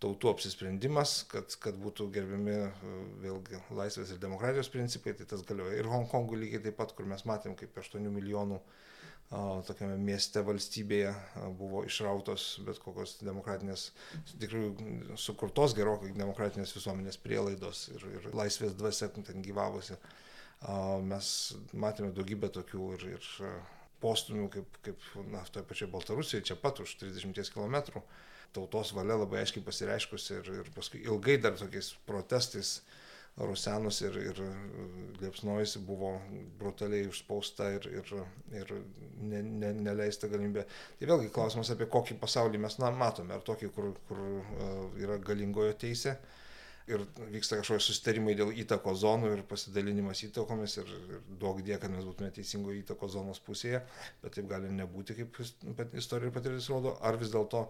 tautų 0.00 0.30
apsisprendimas, 0.32 1.20
kad, 1.30 1.54
kad 1.62 1.76
būtų 1.80 2.08
gerbiami 2.14 2.56
e, 2.56 2.68
vėlgi 3.24 3.60
laisvės 3.76 4.14
ir 4.14 4.22
demokratijos 4.22 4.70
principai, 4.72 5.14
tai 5.16 5.28
tas 5.28 5.44
galioja 5.48 5.80
ir 5.80 5.90
Hongkongui 5.90 6.40
lygiai 6.44 6.64
taip 6.68 6.78
pat, 6.80 6.94
kur 6.96 7.08
mes 7.08 7.26
matėm, 7.28 7.56
kaip 7.58 7.76
8 7.84 8.08
milijonų 8.08 8.60
tokiame 9.30 9.94
mieste 10.02 10.42
valstybėje 10.42 11.12
buvo 11.58 11.84
išrautos 11.86 12.46
bet 12.66 12.80
kokios 12.82 13.20
demokratinės, 13.22 13.90
tikrai 14.42 14.64
sukurtos 15.14 15.76
gerokai 15.78 16.10
demokratinės 16.16 16.74
visuomenės 16.74 17.20
prielaidos 17.22 17.84
ir, 17.94 18.06
ir 18.10 18.26
laisvės 18.34 18.74
dvasia 18.78 19.10
ten 19.14 19.44
gyvavosi. 19.44 19.98
Mes 21.06 21.28
matėme 21.72 22.10
daugybę 22.12 22.50
tokių 22.52 22.88
ir, 22.96 23.06
ir 23.14 23.28
postumių, 24.02 24.48
kaip, 24.50 24.80
kaip 24.84 25.06
na, 25.30 25.44
toje 25.52 25.64
pačioje 25.68 25.92
Baltarusijoje, 25.94 26.48
čia 26.50 26.58
pat 26.58 26.82
už 26.82 26.96
30 27.00 27.54
km, 27.54 28.02
tautos 28.56 28.94
valia 28.96 29.18
labai 29.20 29.42
aiškiai 29.42 29.64
pasireiškusi 29.66 30.34
ir, 30.38 30.50
ir 30.62 30.72
paskui 30.74 31.02
ilgai 31.04 31.38
dar 31.42 31.58
tokiais 31.58 31.92
protestais 32.06 32.80
rusenus 33.40 34.00
ir, 34.02 34.16
ir 34.20 34.40
liepsnojusi 35.20 35.80
buvo 35.86 36.10
brutaliai 36.58 37.06
užspausta 37.08 37.70
ir, 37.76 37.86
ir, 38.00 38.10
ir 38.58 38.72
ne, 39.22 39.40
ne, 39.42 39.70
neleista 39.86 40.28
galimybė. 40.28 40.66
Tai 40.98 41.08
vėlgi 41.12 41.30
klausimas 41.34 41.70
apie 41.72 41.88
kokį 41.90 42.18
pasaulį 42.20 42.60
mes 42.60 42.76
na, 42.82 42.90
matome, 42.90 43.34
ar 43.36 43.46
tokį, 43.46 43.70
kur, 43.76 43.94
kur 44.08 44.20
yra 45.00 45.16
galingojo 45.24 45.76
teisė, 45.80 46.18
ir 46.90 47.04
vyksta 47.30 47.60
kažkokie 47.60 47.84
susitarimai 47.84 48.34
dėl 48.38 48.50
įtako 48.62 48.94
zonų 48.98 49.32
ir 49.34 49.42
pasidalinimas 49.48 50.22
įtakomis 50.26 50.76
ir, 50.82 50.90
ir 51.14 51.22
duok 51.40 51.62
die, 51.66 51.76
kad 51.80 51.92
mes 51.92 52.06
būtume 52.06 52.30
teisingo 52.34 52.74
įtako 52.74 53.08
zonos 53.14 53.40
pusėje, 53.46 53.82
bet 54.22 54.36
taip 54.36 54.48
gali 54.50 54.72
nebūti, 54.74 55.16
kaip 55.20 55.96
istorija 55.98 56.30
ir 56.30 56.36
patirtis 56.36 56.70
rodo, 56.72 56.96
ar 57.06 57.18
vis 57.20 57.32
dėlto 57.32 57.68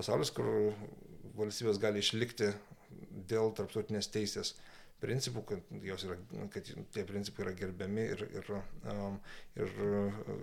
pasaulis, 0.00 0.32
kur 0.34 0.48
valstybės 1.38 1.80
gali 1.80 2.02
išlikti 2.02 2.50
dėl 3.30 3.52
tarptautinės 3.56 4.10
teisės 4.12 4.54
principų, 5.00 5.42
kad, 5.48 5.70
yra, 5.80 6.16
kad 6.52 6.66
tie 6.92 7.04
principai 7.08 7.46
yra 7.46 7.52
gerbiami 7.56 8.02
ir, 8.12 8.24
ir, 8.36 8.50
um, 8.92 9.16
ir 9.56 9.70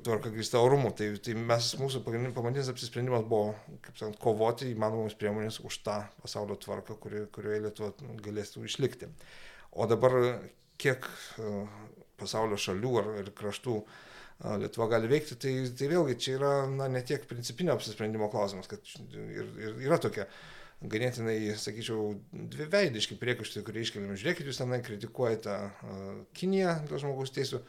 tvarka 0.06 0.32
grįsta 0.34 0.62
orumu. 0.66 0.90
Tai, 0.98 1.12
tai 1.22 1.36
mes, 1.38 1.70
mūsų 1.78 2.02
pagrindinis 2.08 2.72
apsisprendimas 2.74 3.28
buvo, 3.30 3.54
kaip 3.86 4.00
sakant, 4.00 4.18
kovoti 4.24 4.72
įmanomomis 4.74 5.18
priemonės 5.20 5.60
už 5.68 5.78
tą 5.86 6.00
pasaulio 6.24 6.58
tvarką, 6.64 6.98
kuri, 7.04 7.28
kurioje 7.36 7.62
Lietuva 7.68 7.92
galėtų 8.26 8.66
išlikti. 8.66 9.12
O 9.78 9.86
dabar 9.90 10.18
kiek 10.82 11.06
uh, 11.06 11.78
pasaulio 12.18 12.58
šalių 12.62 12.98
ar, 13.04 13.14
ar 13.22 13.34
kraštų 13.38 13.78
uh, 13.84 14.04
Lietuva 14.38 14.86
gali 14.92 15.10
veikti, 15.10 15.36
tai, 15.42 15.54
tai 15.74 15.90
vėlgi 15.90 16.18
čia 16.22 16.36
yra 16.38 16.52
na, 16.70 16.86
ne 16.94 17.02
tiek 17.06 17.24
principinio 17.30 17.74
apsisprendimo 17.74 18.30
klausimas, 18.30 18.70
kad 18.70 18.86
ir, 19.18 19.48
ir 19.58 19.80
yra 19.88 19.98
tokia 20.02 20.28
ganėtinai, 20.86 21.56
sakyčiau, 21.58 22.12
dviveidiški 22.54 23.18
priekaištai, 23.18 23.64
kurie 23.66 23.82
iškeliami. 23.82 24.20
Žiūrėkit, 24.22 24.46
jūs 24.46 24.62
tenai 24.62 24.78
kritikuojate 24.86 25.56
uh, 25.58 26.04
Kiniją 26.38 26.76
dėl 26.86 27.02
žmogaus 27.02 27.34
teisų, 27.34 27.64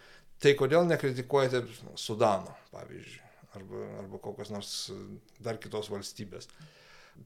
tai 0.44 0.52
kodėl 0.60 0.84
nekritikuojate 0.90 1.64
Sudano, 1.96 2.52
pavyzdžiui, 2.74 3.24
arba, 3.56 3.86
arba 4.02 4.20
kokios 4.28 4.52
nors 4.52 4.74
dar 5.40 5.56
kitos 5.62 5.88
valstybės. 5.88 6.52
Uh, 6.52 6.68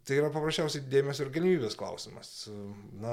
Tai 0.03 0.17
yra 0.19 0.31
paprasčiausiai 0.35 0.87
dėmesio 0.91 1.27
ir 1.27 1.31
galimybės 1.35 1.77
klausimas. 1.79 2.31
Na, 3.03 3.13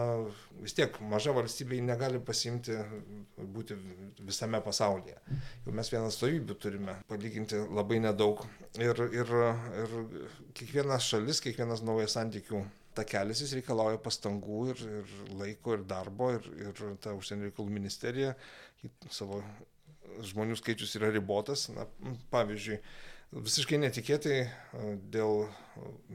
vis 0.63 0.73
tiek 0.77 0.95
maža 1.11 1.35
valstybė 1.35 1.81
negali 1.85 2.21
pasimti 2.23 2.77
būti 3.55 3.77
visame 4.25 4.61
pasaulyje. 4.65 5.19
Jau 5.67 5.75
mes 5.75 5.91
vieną 5.93 6.09
stovybę 6.13 6.57
turime, 6.57 6.97
palyginti 7.11 7.61
labai 7.67 8.01
nedaug. 8.01 8.41
Ir, 8.81 9.03
ir, 9.13 9.35
ir 9.83 9.95
kiekvienas 10.57 11.11
šalis, 11.11 11.43
kiekvienas 11.45 11.85
naujas 11.85 12.17
santykių 12.17 12.63
takelis 12.97 13.43
jis 13.43 13.53
reikalauja 13.59 13.99
pastangų 14.03 14.61
ir, 14.73 14.85
ir 14.99 15.11
laiko 15.39 15.75
ir 15.77 15.83
darbo 15.87 16.31
ir, 16.35 16.47
ir 16.65 16.81
ta 17.03 17.13
užsienio 17.15 17.49
reikalų 17.49 17.75
ministerija 17.75 18.33
savo 19.13 19.43
žmonių 20.25 20.57
skaičius 20.59 20.95
yra 20.99 21.11
ribotas. 21.13 21.67
Na, 21.73 21.85
pavyzdžiui, 22.33 22.79
Visiškai 23.29 23.77
netikėtai 23.77 24.37
dėl 25.13 25.43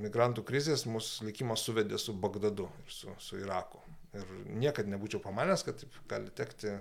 migrantų 0.03 0.42
krizės 0.46 0.83
mūsų 0.90 1.29
likimas 1.29 1.62
suvedė 1.62 1.98
su 2.03 2.12
Bagdadu 2.12 2.66
ir 2.83 2.90
su, 2.90 3.12
su 3.22 3.38
Iraku. 3.38 3.79
Ir 4.18 4.33
niekad 4.59 4.90
nebūčiau 4.90 5.22
pamanęs, 5.22 5.62
kad 5.66 5.79
taip 5.79 5.94
gali 6.11 6.33
tekti 6.35 6.74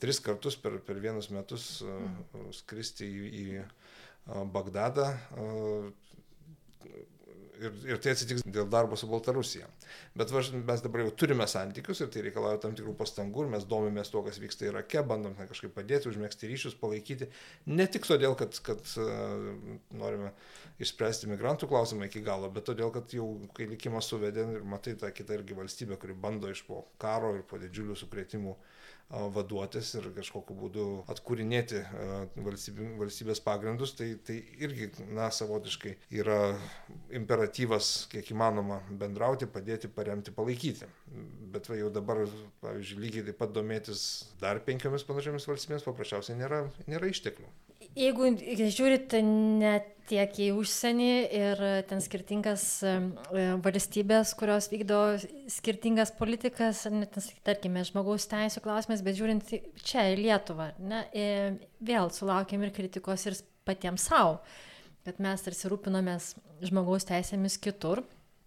tris 0.00 0.22
kartus 0.24 0.56
per, 0.56 0.78
per 0.84 1.00
vienus 1.04 1.28
metus 1.32 1.82
skristi 2.56 3.08
į, 3.08 3.28
į 3.44 4.40
Bagdadą 4.56 5.10
ir, 7.60 7.74
ir 7.90 8.00
tai 8.02 8.14
atsitiks 8.14 8.44
dėl 8.44 8.68
darbo 8.72 8.98
su 8.98 9.08
Baltarusija. 9.10 9.68
Bet 10.18 10.32
va, 10.34 10.42
mes 10.70 10.84
dabar 10.84 11.04
jau 11.04 11.12
turime 11.22 11.46
santykius 11.50 12.02
ir 12.04 12.10
tai 12.12 12.24
reikalauja 12.26 12.60
tam 12.64 12.76
tikrų 12.78 12.96
pastangų 12.98 13.46
ir 13.46 13.52
mes 13.56 13.66
domimės 13.68 14.12
to, 14.12 14.22
kas 14.26 14.40
vyksta 14.42 14.68
Irake, 14.68 15.02
bandom 15.06 15.36
na, 15.38 15.48
kažkaip 15.50 15.74
padėti, 15.76 16.10
užmėgsti 16.12 16.50
ryšius, 16.52 16.78
palaikyti. 16.80 17.30
Ne 17.72 17.88
tik 17.90 18.08
todėl, 18.08 18.36
kad, 18.38 18.56
kad 18.66 18.82
uh, 19.02 19.76
norime 19.96 20.32
išspręsti 20.82 21.30
migrantų 21.30 21.68
klausimą 21.70 22.08
iki 22.08 22.22
galo, 22.24 22.50
bet 22.52 22.66
todėl, 22.68 22.90
kad 22.94 23.12
jau 23.16 23.26
kai 23.56 23.68
likimas 23.70 24.10
suvedė 24.10 24.44
ir 24.58 24.66
matai 24.68 24.96
tą 25.00 25.12
kitą 25.14 25.38
irgi 25.38 25.56
valstybę, 25.56 25.96
kuri 26.00 26.16
bando 26.26 26.50
iš 26.52 26.64
po 26.68 26.84
karo 27.02 27.34
ir 27.36 27.46
po 27.48 27.60
didžiulių 27.62 27.96
sukretimų 27.96 28.56
vaduotis 29.08 29.92
ir 29.94 30.08
kažkokiu 30.16 30.54
būdu 30.58 30.84
atkūrinėti 31.12 31.82
valstybės 32.42 33.40
pagrindus, 33.44 33.92
tai, 33.94 34.08
tai 34.26 34.40
irgi, 34.58 34.88
na, 35.14 35.28
savotiškai 35.30 35.92
yra 36.18 36.56
imperatyvas, 37.14 38.08
kiek 38.10 38.32
įmanoma 38.34 38.80
bendrauti, 38.90 39.46
padėti, 39.46 39.90
paremti, 39.94 40.34
palaikyti. 40.34 40.90
Bet 41.54 41.70
va, 41.70 41.78
jau 41.78 41.92
dabar, 41.94 42.24
pavyzdžiui, 42.64 42.98
lygiai 43.04 43.28
taip 43.30 43.38
pat 43.44 43.54
domėtis 43.54 44.02
dar 44.42 44.58
penkiomis 44.66 45.06
panašiomis 45.06 45.46
valstybėmis 45.52 45.86
paprasčiausiai 45.86 46.40
nėra, 46.42 46.64
nėra 46.90 47.14
išteklių. 47.14 47.46
Jeigu 47.96 48.28
žiūrit 48.36 49.14
ne 49.24 49.76
tiek 50.06 50.38
į 50.42 50.50
užsienį 50.56 51.10
ir 51.34 51.62
ten 51.90 52.02
skirtingas 52.04 52.64
e, 52.86 52.94
valstybės, 53.64 54.34
kurios 54.38 54.68
vykdo 54.72 55.00
skirtingas 55.52 56.12
politikas, 56.16 56.84
net, 56.92 57.16
tarkime, 57.46 57.82
žmogaus 57.86 58.28
teisų 58.30 58.62
klausimas, 58.64 59.02
bet 59.06 59.18
žiūrint 59.18 59.54
čia 59.82 60.06
į 60.12 60.20
Lietuvą, 60.22 60.70
ne, 60.78 61.02
e, 61.10 61.30
vėl 61.84 62.12
sulaukėm 62.14 62.66
ir 62.66 62.74
kritikos 62.76 63.26
ir 63.30 63.38
patiems 63.66 64.06
savo, 64.10 64.38
kad 65.06 65.18
mes 65.22 65.42
tarsi 65.42 65.72
rūpinomės 65.72 66.34
žmogaus 66.66 67.08
teisėmis 67.08 67.58
kitur. 67.62 68.04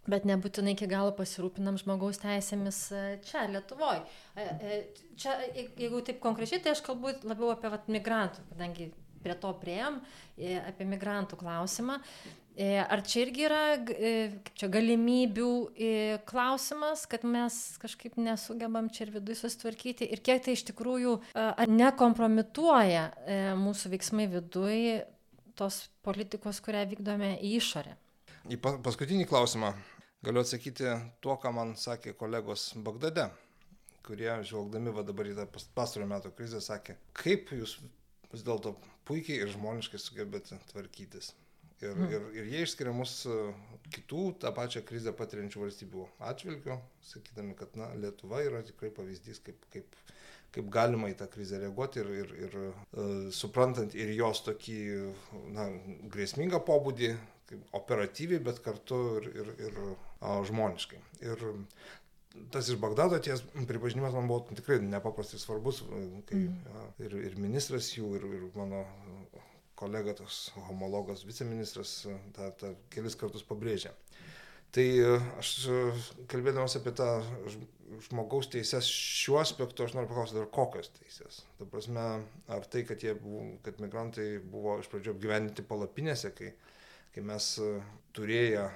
Bet 0.10 0.24
nebūtinai 0.26 0.72
iki 0.74 0.88
galo 0.90 1.12
pasirūpinam 1.14 1.76
žmogaus 1.78 2.18
teisėmis 2.22 2.78
e, 2.96 3.04
čia, 3.28 3.44
Lietuvoje. 3.52 4.00
Čia, 5.20 5.36
jeigu 5.54 6.00
taip 6.08 6.24
konkrečiai, 6.24 6.64
tai 6.64 6.74
aš 6.74 6.82
kalbu 6.88 7.12
labiau 7.28 7.52
apie 7.54 7.70
vat, 7.70 7.86
migrantų, 7.92 8.48
kadangi 8.54 8.88
prie 9.24 9.36
to 9.40 9.52
prieėm, 9.62 10.00
e, 10.38 10.58
apie 10.62 10.88
migrantų 10.90 11.40
klausimą. 11.40 12.00
E, 12.60 12.74
ar 12.82 13.04
čia 13.08 13.22
irgi 13.24 13.46
yra 13.48 13.62
e, 13.78 14.14
čia 14.60 14.68
galimybių 14.72 15.52
klausimas, 16.28 17.06
kad 17.10 17.24
mes 17.24 17.78
kažkaip 17.80 18.18
nesugebam 18.20 18.90
čia 18.92 19.06
ir 19.06 19.14
viduje 19.16 19.40
susitvarkyti 19.40 20.10
ir 20.12 20.24
kiek 20.26 20.44
tai 20.44 20.58
iš 20.58 20.66
tikrųjų 20.72 21.16
nekompromituoja 21.72 23.06
mūsų 23.60 23.94
veiksmai 23.96 24.28
viduje 24.32 25.04
tos 25.60 25.86
politikos, 26.04 26.60
kurią 26.64 26.84
vykdome 26.92 27.38
į 27.40 27.56
išorę? 27.60 27.96
Į 28.52 28.60
paskutinį 28.60 29.28
klausimą 29.30 29.72
galiu 30.24 30.44
atsakyti 30.44 30.98
tuo, 31.24 31.38
ką 31.40 31.54
man 31.56 31.78
sakė 31.80 32.16
kolegos 32.20 32.74
Bagdade 32.84 33.30
kurie, 34.10 34.32
žvelgdami 34.42 34.94
va 34.96 35.04
dabar 35.06 35.28
į 35.30 35.36
tą 35.38 35.46
pastarojo 35.78 36.10
metų 36.10 36.32
krizę, 36.38 36.62
sakė, 36.66 36.96
kaip 37.18 37.52
jūs 37.54 37.78
vis 38.32 38.46
dėlto 38.46 38.74
puikiai 39.10 39.44
ir 39.44 39.54
žmoniškai 39.54 40.02
sugebėti 40.02 40.58
tvarkytis. 40.72 41.34
Ir, 41.80 41.96
mm. 41.96 42.12
ir, 42.12 42.24
ir 42.36 42.48
jie 42.52 42.62
išskiria 42.66 42.92
mus 42.92 43.22
e, 43.24 43.36
kitų 43.96 44.24
tą 44.44 44.52
pačią 44.56 44.82
krizę 44.88 45.14
patiriančių 45.16 45.62
valstybių 45.64 46.06
atžvilgių, 46.28 46.76
sakydami, 47.08 47.56
kad 47.60 47.78
na, 47.80 47.88
Lietuva 47.96 48.42
yra 48.44 48.60
tikrai 48.68 48.92
pavyzdys, 48.96 49.40
kaip, 49.46 49.64
kaip, 49.72 49.96
kaip 50.56 50.68
galima 50.76 51.08
į 51.08 51.16
tą 51.22 51.30
krizę 51.32 51.62
reaguoti 51.64 52.02
ir, 52.04 52.12
ir, 52.20 52.34
ir 52.48 52.58
uh, 52.60 53.30
suprantant 53.36 53.96
ir 53.96 54.12
jos 54.18 54.44
tokį 54.50 54.80
na, 55.56 55.70
grėsmingą 56.12 56.60
pobūdį, 56.68 57.14
operatyviai, 57.80 58.44
bet 58.44 58.60
kartu 58.66 59.00
ir, 59.22 59.32
ir, 59.40 59.54
ir 59.70 59.80
uh, 59.86 60.36
žmoniškai. 60.52 61.00
Ir 61.26 61.48
tas 62.54 62.70
iš 62.70 62.78
Bagdado 62.82 63.18
ties 63.24 63.42
pripažinimas 63.68 64.14
man 64.14 64.28
buvo 64.30 64.46
tikrai 64.56 64.80
nepaprastai 64.86 65.40
svarbus, 65.42 65.82
kai 66.30 66.44
mm. 66.46 66.92
ir, 67.06 67.16
ir 67.30 67.38
ministras 67.42 67.90
jų, 67.96 68.14
ir, 68.20 68.28
ir 68.38 68.46
mano 68.58 68.84
kolega, 69.80 70.14
tas 70.14 70.50
homologas, 70.68 71.24
viceministras, 71.28 72.04
tą, 72.36 72.52
tą 72.60 72.74
kelis 72.94 73.16
kartus 73.20 73.46
pabrėžė. 73.48 73.94
Tai 74.76 74.86
aš 75.42 75.52
kalbėdamas 76.30 76.76
apie 76.78 76.92
tą 76.94 77.08
žmogaus 78.06 78.52
teises 78.54 78.86
šiuo 78.86 79.40
aspektu, 79.42 79.82
aš 79.82 79.96
noriu 79.96 80.12
paklausti, 80.12 80.38
ar 80.38 80.52
kokios 80.54 80.92
teisės. 81.00 81.40
Ta 81.58 81.66
prasme, 81.72 82.04
ar 82.54 82.68
tai, 82.70 82.84
kad, 82.86 83.02
buvo, 83.24 83.48
kad 83.66 83.82
migrantai 83.82 84.28
buvo 84.44 84.78
iš 84.84 84.92
pradžio 84.92 85.16
apgyvendinti 85.16 85.66
palapinėse, 85.66 86.30
kai, 86.38 86.52
kai 87.16 87.26
mes 87.26 87.50
turėję 88.14 88.68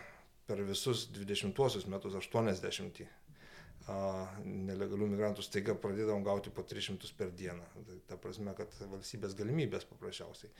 per 0.47 0.63
visus 0.65 1.05
20 1.13 1.85
metus 1.93 2.17
80 2.17 3.05
nelegalių 3.87 5.09
migrantų 5.11 5.43
staiga 5.43 5.75
pradėdavom 5.75 6.23
gauti 6.23 6.51
po 6.55 6.63
300 6.63 7.09
per 7.17 7.33
dieną. 7.35 7.65
Tai 7.75 7.97
ta 8.07 8.17
prasme, 8.21 8.53
kad 8.55 8.71
valstybės 8.91 9.35
galimybės 9.35 9.87
paprasčiausiai. 9.89 10.51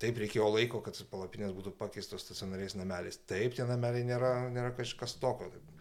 Taip 0.00 0.18
reikėjo 0.18 0.48
laiko, 0.48 0.80
kad 0.84 0.98
palapinės 1.10 1.52
būtų 1.54 1.74
pakeistos 1.78 2.24
stacionariais 2.24 2.76
nameliais. 2.78 3.20
Taip, 3.28 3.54
tie 3.56 3.66
nameliai 3.68 4.06
nėra, 4.08 4.32
nėra 4.54 4.72
kažkas 4.78 5.18
tokio, 5.22 5.50
taip, 5.52 5.74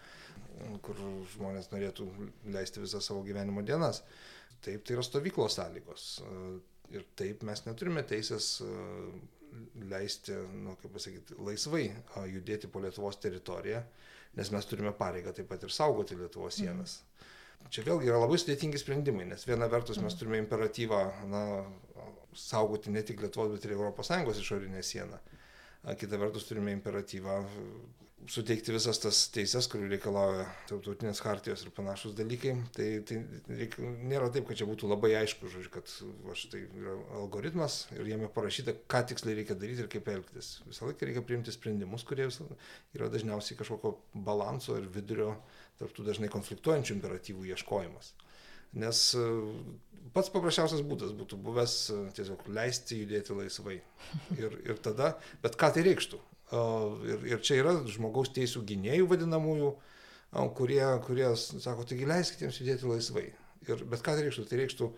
kur 0.85 0.99
žmonės 1.33 1.71
norėtų 1.71 2.09
leisti 2.53 2.83
visą 2.83 3.01
savo 3.01 3.23
gyvenimo 3.25 3.63
dienas. 3.65 4.03
Taip, 4.63 4.83
tai 4.83 4.97
yra 4.97 5.05
stovyklos 5.07 5.57
sąlygos. 5.57 6.09
Ir 6.93 7.07
taip 7.17 7.41
mes 7.47 7.63
neturime 7.65 8.03
teisės 8.05 8.57
leisti, 9.89 10.35
nu, 10.63 10.77
kaip 10.81 10.93
pasakyti, 10.95 11.37
laisvai 11.43 11.85
judėti 12.31 12.69
po 12.71 12.81
Lietuvos 12.83 13.19
teritoriją 13.21 13.83
nes 14.33 14.49
mes 14.51 14.65
turime 14.65 14.93
pareigą 14.97 15.33
taip 15.35 15.49
pat 15.51 15.63
ir 15.65 15.73
saugoti 15.73 16.17
Lietuvos 16.17 16.57
mhm. 16.57 16.63
sienas. 16.63 16.97
Mhm. 17.01 17.71
Čia 17.73 17.85
vėlgi 17.87 18.09
yra 18.09 18.19
labai 18.19 18.39
sudėtingi 18.41 18.81
sprendimai, 18.81 19.27
nes 19.29 19.45
viena 19.47 19.69
vertus 19.71 19.99
mes 20.01 20.11
mhm. 20.11 20.19
turime 20.19 20.41
imperatyvą 20.43 21.01
na, 21.31 21.43
saugoti 22.37 22.93
ne 22.93 23.03
tik 23.05 23.21
Lietuvos, 23.23 23.53
bet 23.53 23.67
ir 23.67 23.77
ES 23.77 24.43
išorinę 24.43 24.83
sieną. 24.83 25.21
Kita 25.99 26.17
vertus 26.17 26.47
turime 26.47 26.71
imperatyvą 26.71 27.41
suteikti 28.29 28.73
visas 28.73 28.99
tas 29.01 29.19
teises, 29.33 29.67
kurių 29.71 29.89
reikalauja 29.91 30.45
tautinės 30.69 31.21
hartijos 31.25 31.63
ir 31.65 31.71
panašus 31.75 32.15
dalykai. 32.17 32.53
Tai, 32.75 32.87
tai 33.07 33.19
reik, 33.49 33.77
nėra 34.09 34.29
taip, 34.33 34.47
kad 34.47 34.59
čia 34.59 34.67
būtų 34.69 34.89
labai 34.91 35.13
aišku, 35.21 35.49
žodžiu, 35.51 35.71
kad 35.73 35.93
va, 36.25 36.35
štai 36.37 36.63
yra 36.67 36.95
algoritmas 37.19 37.83
ir 37.95 38.09
jame 38.13 38.29
parašyta, 38.33 38.75
ką 38.91 39.03
tiksliai 39.11 39.37
reikia 39.41 39.57
daryti 39.59 39.85
ir 39.85 39.91
kaip 39.91 40.09
elgtis. 40.13 40.55
Visą 40.67 40.89
laiką 40.89 41.09
reikia 41.09 41.25
priimti 41.25 41.55
sprendimus, 41.55 42.05
kurie 42.07 42.29
yra 42.95 43.09
dažniausiai 43.13 43.59
kažkokio 43.59 43.95
balanso 44.27 44.77
ir 44.79 44.89
vidurio 44.93 45.35
tarptų 45.81 46.07
dažnai 46.11 46.31
konfliktuojančių 46.33 46.97
imperatyvų 46.97 47.49
ieškojimas. 47.53 48.13
Nes 48.81 48.99
e, 49.17 49.23
pats 50.15 50.31
paprasčiausias 50.33 50.81
būdas 50.85 51.13
būtų 51.17 51.37
buvęs 51.45 51.79
e, 51.93 51.97
tiesiog 52.17 52.47
leisti 52.53 53.03
judėti 53.03 53.35
laisvai. 53.37 53.79
Ir, 54.39 54.61
ir 54.65 54.79
tada, 54.81 55.13
bet 55.43 55.57
ką 55.59 55.69
tai 55.75 55.85
reikštų? 55.85 56.21
Ir, 56.51 57.23
ir 57.31 57.41
čia 57.41 57.61
yra 57.61 57.77
žmogaus 57.89 58.29
teisų 58.35 58.61
gynėjų 58.69 59.07
vadinamųjų, 59.09 59.71
kurie, 60.57 60.83
kurie 61.07 61.31
sako, 61.39 61.85
taigi 61.89 62.09
leiskite 62.09 62.45
jiems 62.45 62.59
judėti 62.61 62.89
laisvai. 62.89 63.25
Ir, 63.69 63.83
bet 63.89 64.03
ką 64.03 64.17
tai 64.17 64.27
reikštų? 64.27 64.45
Tai 64.49 64.59
reikštų 64.59 64.89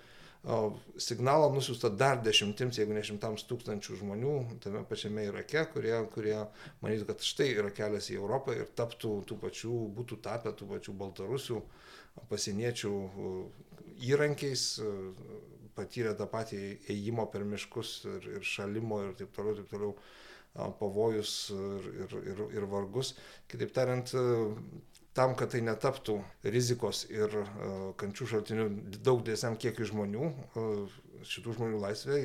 signalą 1.01 1.49
nusiųsta 1.53 1.89
dar 1.89 2.19
dešimtims, 2.21 2.77
jeigu 2.77 2.93
ne 2.93 3.01
šimtams 3.05 3.47
tūkstančių 3.49 3.97
žmonių 4.01 4.33
tame 4.61 4.83
pačiame 4.85 5.23
Irake, 5.25 5.63
kurie, 5.73 5.95
kurie 6.13 6.37
manytų, 6.83 7.07
kad 7.09 7.25
štai 7.25 7.47
yra 7.55 7.71
kelias 7.73 8.11
į 8.13 8.19
Europą 8.19 8.53
ir 8.53 8.69
taptų 8.77 9.15
tų 9.25 9.39
pačių, 9.41 9.79
būtų 9.97 10.19
tapę 10.25 10.53
tų 10.53 10.69
pačių 10.75 10.93
baltarusių 11.01 11.61
pasieniečių 12.29 12.93
įrankiais, 14.05 14.67
patyrę 15.75 16.15
tą 16.17 16.27
patį 16.31 16.61
ėjimo 16.93 17.27
per 17.31 17.45
miškus 17.47 17.97
ir, 18.09 18.29
ir 18.37 18.47
šalimo 18.55 19.01
ir 19.05 19.15
taip 19.19 19.33
toliau, 19.35 19.57
taip 19.59 19.71
toliau 19.73 19.95
pavojus 20.79 21.37
ir, 21.51 21.87
ir, 22.05 22.19
ir, 22.33 22.43
ir 22.59 22.67
vargus. 22.71 23.13
Kitaip 23.51 23.73
tariant, 23.75 24.11
tam, 25.15 25.35
kad 25.39 25.51
tai 25.51 25.61
netaptų 25.65 26.19
rizikos 26.55 27.05
ir 27.11 27.33
kančių 27.99 28.29
šaltinių 28.33 28.67
daug 29.03 29.23
dėsiam 29.27 29.57
kiekiu 29.59 29.87
žmonių, 29.91 30.29
šitų 31.25 31.57
žmonių 31.57 31.81
laisvė 31.83 32.21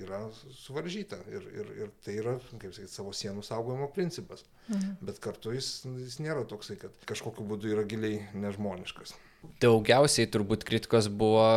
yra 0.00 0.20
suvaržyta. 0.56 1.18
Ir, 1.30 1.48
ir, 1.54 1.72
ir 1.84 1.90
tai 2.04 2.16
yra, 2.20 2.36
kaip 2.52 2.74
sakyti, 2.76 2.92
savo 2.92 3.12
sienų 3.16 3.44
saugojimo 3.46 3.90
principas. 3.94 4.44
Mhm. 4.68 5.00
Bet 5.08 5.20
kartu 5.22 5.54
jis, 5.56 5.72
jis 6.04 6.20
nėra 6.22 6.46
toksai, 6.48 6.78
kad 6.80 6.94
kažkokiu 7.10 7.46
būdu 7.48 7.72
yra 7.74 7.84
giliai 7.88 8.22
nežmoniškas. 8.38 9.16
Daugiausiai 9.62 10.28
turbūt 10.28 10.66
kritikos 10.68 11.08
buvo 11.08 11.48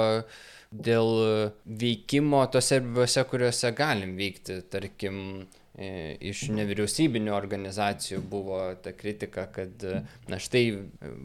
dėl 0.74 1.10
veikimo 1.66 2.46
tose 2.54 2.80
erdvėse, 2.82 3.26
kuriuose 3.30 3.74
galim 3.78 4.16
veikti, 4.18 4.62
tarkim, 4.74 5.46
E, 5.74 6.14
iš 6.30 6.52
nevyriausybinių 6.54 7.32
organizacijų 7.34 8.20
buvo 8.30 8.60
ta 8.86 8.92
kritika, 8.94 9.48
kad 9.50 9.82
na 10.30 10.38
štai 10.38 10.68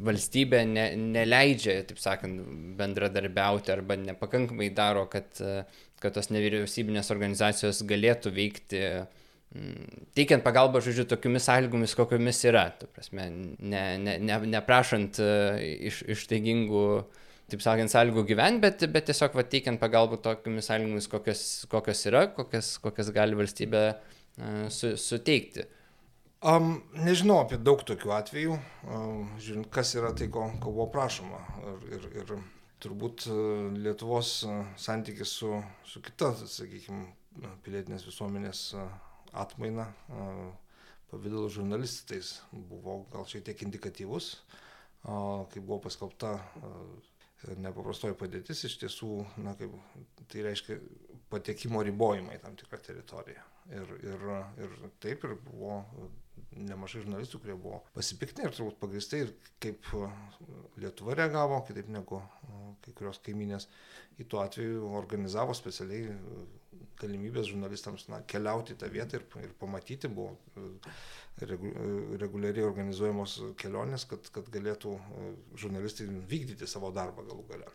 valstybė 0.09 0.63
ne, 0.65 0.87
neleidžia, 0.97 1.75
taip 1.91 2.01
sakant, 2.01 2.41
bendradarbiauti 2.79 3.75
arba 3.75 3.99
nepakankamai 4.01 4.71
daro, 4.73 5.05
kad, 5.13 5.29
kad 6.01 6.17
tos 6.17 6.33
nevyriausybinės 6.33 7.13
organizacijos 7.13 7.83
galėtų 7.91 8.33
veikti 8.39 8.83
teikiant 10.17 10.45
pagalbą, 10.45 10.81
žodžiu, 10.85 11.05
tokiomis 11.13 11.45
sąlygomis, 11.49 11.97
kokiomis 11.97 12.41
yra, 12.49 12.71
tu 12.81 12.89
prasme, 12.97 13.29
ne, 13.29 13.85
ne, 14.01 14.17
ne, 14.17 14.41
neprašant 14.57 15.21
e, 15.21 15.31
iš, 15.91 16.01
ištaigingų, 16.17 16.87
taip 17.49 17.65
sakant, 17.65 17.93
sąlygų 17.93 18.27
gyventi, 18.29 18.63
bet, 18.67 18.85
bet 18.93 19.09
tiesiog 19.09 19.35
va, 19.39 19.45
teikiant 19.49 19.81
pagalbą 19.81 20.21
tokiamis 20.25 20.69
sąlygomis, 20.69 21.09
kokios, 21.09 21.43
kokios 21.73 22.05
yra, 22.11 22.27
kokias, 22.37 22.75
kokias 22.85 23.13
gali 23.17 23.39
valstybė 23.39 23.85
E, 24.39 24.71
su, 24.71 24.97
suteikti. 24.97 25.67
Um, 26.47 26.77
nežinau 27.03 27.41
apie 27.43 27.57
daug 27.59 27.81
tokių 27.83 28.13
atvejų, 28.15 28.59
um, 28.87 29.25
žiūrint, 29.43 29.67
kas 29.75 29.97
yra 29.99 30.13
tai, 30.15 30.29
ko, 30.31 30.45
ko 30.63 30.71
buvo 30.71 30.87
prašoma. 30.95 31.41
Ir, 31.67 32.07
ir, 32.07 32.07
ir 32.23 32.31
turbūt 32.85 33.27
e, 33.27 33.39
Lietuvos 33.83 34.31
e, 34.47 34.61
santykis 34.79 35.33
su, 35.41 35.51
su 35.83 36.03
kita, 36.05 36.31
sakykime, 36.45 37.09
pilietinės 37.67 38.07
visuomenės 38.07 38.63
atmaina, 39.39 39.85
pavydalo 41.11 41.47
žurnalistais 41.53 42.33
buvo 42.51 42.97
gal 43.13 43.29
šiek 43.31 43.45
tiek 43.47 43.61
indikatyvus, 43.63 44.33
kai 45.05 45.61
buvo 45.61 45.77
paskelbta 45.85 46.33
nepaprastoji 47.63 48.17
padėtis, 48.19 48.65
iš 48.67 48.79
tiesų, 48.83 49.13
na, 49.45 49.55
kaip, 49.59 49.75
tai 50.31 50.45
reiškia 50.47 50.79
patekimo 51.31 51.83
ribojimai 51.87 52.39
tam 52.43 52.57
tikrą 52.59 52.81
teritoriją. 52.83 53.45
Ir, 53.69 53.91
ir, 54.01 54.25
ir 54.65 54.77
taip 55.03 55.27
ir 55.29 55.37
buvo 55.45 55.83
nemažai 56.57 57.03
žurnalistų, 57.05 57.41
kurie 57.43 57.57
buvo 57.59 57.83
pasipiktinę 57.95 58.49
ir 58.49 58.57
turbūt 58.57 58.79
pagristai, 58.83 59.25
ir 59.27 59.35
kaip 59.63 59.91
Lietuva 60.79 61.17
reagavo, 61.19 61.61
kitaip 61.69 61.91
negu 61.93 62.23
kai 62.85 62.95
kurios 62.95 63.21
kaiminės 63.25 63.69
į 64.19 64.27
tuo 64.31 64.43
atveju 64.45 64.93
organizavo 64.99 65.55
specialiai 65.57 66.15
galimybės 66.99 67.53
žurnalistams 67.53 68.09
na, 68.11 68.21
keliauti 68.27 68.75
į 68.75 68.81
tą 68.81 68.89
vietą 68.91 69.21
ir, 69.21 69.25
ir 69.45 69.55
pamatyti, 69.61 70.11
buvo 70.11 70.35
regu, 71.47 71.71
reguliariai 72.21 72.67
organizuojamos 72.67 73.37
kelionės, 73.61 74.07
kad, 74.11 74.27
kad 74.35 74.51
galėtų 74.55 74.95
e, 74.99 75.31
žurnalistai 75.63 76.09
vykdyti 76.31 76.69
savo 76.71 76.91
darbą 76.95 77.27
galų 77.29 77.47
gale. 77.53 77.71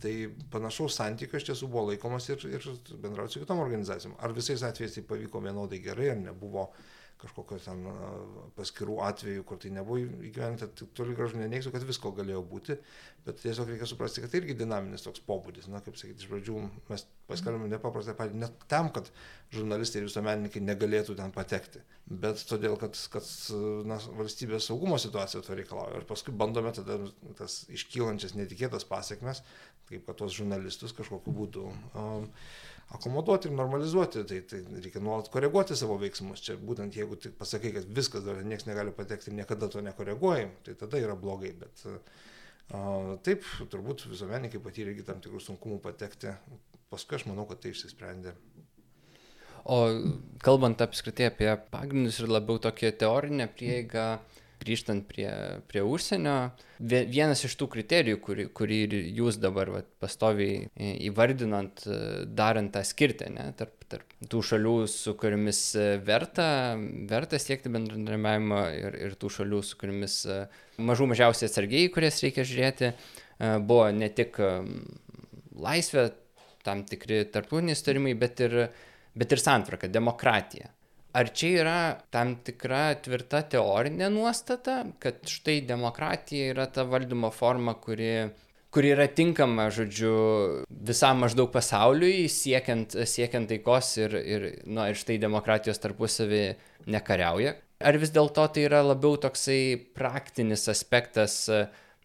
Tai 0.00 0.14
panašaus 0.52 0.96
santykio 1.00 1.40
iš 1.40 1.50
tiesų 1.50 1.68
buvo 1.72 1.90
laikomas 1.90 2.28
ir, 2.32 2.44
ir 2.48 2.70
bendrauti 3.00 3.36
su 3.36 3.44
kitom 3.44 3.60
organizacijom. 3.64 4.16
Ar 4.20 4.36
visais 4.36 4.64
atvejais 4.66 4.96
tai 4.96 5.04
pavyko 5.08 5.42
vienodai 5.44 5.80
gerai, 5.84 6.12
ar 6.14 6.20
nebuvo 6.20 6.70
kažkokio 7.20 7.58
ten 7.62 7.84
paskirų 8.56 8.96
atvejų, 9.04 9.44
kur 9.48 9.60
tai 9.60 9.72
nebuvo 9.74 9.98
įgyventa, 10.00 10.68
tai 10.76 10.88
toli 10.96 11.14
gražu 11.16 11.38
neneigsiu, 11.40 11.72
kad 11.74 11.84
visko 11.86 12.12
galėjo 12.16 12.40
būti, 12.48 12.76
bet 13.26 13.40
tiesiog 13.42 13.68
reikia 13.70 13.88
suprasti, 13.88 14.22
kad 14.24 14.32
tai 14.32 14.40
irgi 14.40 14.56
dinaminis 14.58 15.04
toks 15.04 15.22
pobūdis. 15.26 15.68
Na, 15.72 15.82
kaip 15.84 15.98
sakyti, 16.00 16.24
iš 16.24 16.30
pradžių 16.30 16.62
mes 16.88 17.04
paskelbėme 17.30 17.68
nepaprastai 17.72 18.16
padėtį 18.18 18.40
net 18.42 18.64
tam, 18.72 18.88
kad 18.94 19.10
žurnalistai 19.54 20.00
ir 20.00 20.08
visuomenininkai 20.08 20.62
negalėtų 20.64 21.16
ten 21.18 21.34
patekti, 21.34 21.84
bet 22.24 22.40
todėl, 22.48 22.78
kad, 22.80 22.96
kad 23.12 23.28
na, 23.88 24.00
valstybės 24.18 24.70
saugumo 24.70 24.98
situacija 25.00 25.44
to 25.44 25.58
reikalauja. 25.58 26.00
Ir 26.00 26.08
paskui 26.08 26.34
bandome 26.36 26.72
tada 26.76 26.98
tas 27.38 27.62
iškylančias 27.70 28.36
netikėtas 28.38 28.88
pasiekmes, 28.88 29.44
kaip 29.90 30.06
kad 30.08 30.20
tos 30.22 30.34
žurnalistus 30.38 30.94
kažkokiu 30.96 31.34
būdu 31.34 31.68
um, 31.98 32.28
akomoduoti 32.94 33.48
ir 33.48 33.54
normalizuoti, 33.54 34.24
tai, 34.26 34.40
tai 34.50 34.60
reikia 34.82 35.02
nuolat 35.04 35.30
koreguoti 35.32 35.76
savo 35.78 35.96
veiksmus. 36.00 36.42
Čia 36.46 36.56
būtent 36.58 36.96
jeigu 36.98 37.18
tik 37.20 37.36
pasakai, 37.38 37.72
kad 37.76 37.86
viskas 37.96 38.24
dar 38.26 38.40
niekas 38.42 38.66
negali 38.66 38.94
patekti 38.94 39.30
ir 39.30 39.38
niekada 39.38 39.70
to 39.70 39.82
nekoreguoji, 39.86 40.48
tai 40.66 40.74
tada 40.80 41.02
yra 41.02 41.14
blogai. 41.18 41.52
Bet 41.60 41.84
a, 41.86 42.82
taip, 43.26 43.46
turbūt 43.70 44.08
visuomenininkai 44.10 44.62
patyrė 44.64 44.94
irgi 44.94 45.06
tam 45.06 45.22
tikrų 45.22 45.42
sunkumų 45.46 45.78
patekti. 45.86 46.34
Paskui 46.90 47.20
aš 47.20 47.28
manau, 47.30 47.46
kad 47.46 47.62
tai 47.62 47.70
išsisprendė. 47.74 48.34
O 49.70 49.78
kalbant 50.42 50.80
apskritai 50.82 51.28
apie 51.28 51.50
pagrindus 51.70 52.18
ir 52.22 52.30
labiau 52.32 52.58
tokią 52.62 52.90
teorinę 52.98 53.46
prieigą, 53.52 54.06
grįžtant 54.60 55.06
prie, 55.08 55.28
prie 55.70 55.82
užsienio, 55.86 56.36
vienas 56.80 57.44
iš 57.46 57.56
tų 57.60 57.68
kriterijų, 57.74 58.20
kurį, 58.24 58.46
kurį 58.56 58.80
jūs 59.16 59.40
dabar 59.40 59.72
vat, 59.74 59.88
pastoviai 60.02 60.68
įvardinant, 61.08 61.84
darant 62.36 62.72
tą 62.74 62.84
skirtį 62.86 63.30
ne, 63.34 63.46
tarp, 63.58 63.74
tarp 63.90 64.16
tų 64.30 64.42
šalių, 64.50 64.76
su 64.92 65.16
kuriamis 65.20 65.62
verta, 66.06 66.48
verta 67.10 67.40
siekti 67.40 67.72
bendradarbiavimo 67.72 68.62
ir, 68.76 68.98
ir 69.08 69.18
tų 69.20 69.32
šalių, 69.40 69.62
su 69.66 69.80
kuriamis 69.80 70.20
mažų 70.80 71.10
mažiausiai 71.14 71.50
atsargiai, 71.50 71.92
kurias 71.92 72.20
reikia 72.24 72.46
žiūrėti, 72.48 72.92
buvo 73.66 73.88
ne 73.96 74.10
tik 74.12 74.40
laisvė, 75.60 76.10
tam 76.64 76.84
tikri 76.88 77.24
tarptautiniai 77.32 77.78
starimai, 77.78 78.12
bet 78.18 78.42
ir, 78.44 78.58
bet 79.16 79.32
ir 79.32 79.40
santvarka, 79.40 79.88
demokratija. 79.88 80.68
Ar 81.12 81.30
čia 81.34 81.62
yra 81.64 81.78
tam 82.14 82.36
tikra 82.46 82.92
tvirta 83.02 83.40
teorinė 83.50 84.10
nuostata, 84.14 84.84
kad 85.02 85.24
štai 85.26 85.58
demokratija 85.66 86.52
yra 86.52 86.68
ta 86.70 86.84
valdymo 86.86 87.32
forma, 87.34 87.74
kuri, 87.82 88.28
kuri 88.70 88.92
yra 88.94 89.08
tinkama, 89.10 89.66
žodžiu, 89.74 90.12
visam 90.70 91.24
maždaug 91.24 91.50
pasauliui, 91.54 92.28
siekiant, 92.30 92.94
siekiant 93.10 93.50
taikos 93.50 93.96
ir, 93.98 94.14
ir, 94.20 94.46
nu, 94.70 94.84
ir 94.86 95.00
štai 95.00 95.18
demokratijos 95.22 95.82
tarpusavį 95.82 96.44
nekariauja? 96.94 97.56
Ar 97.80 97.98
vis 97.98 98.14
dėlto 98.14 98.46
tai 98.54 98.68
yra 98.68 98.84
labiau 98.84 99.18
toksai 99.18 99.80
praktinis 99.96 100.68
aspektas, 100.70 101.42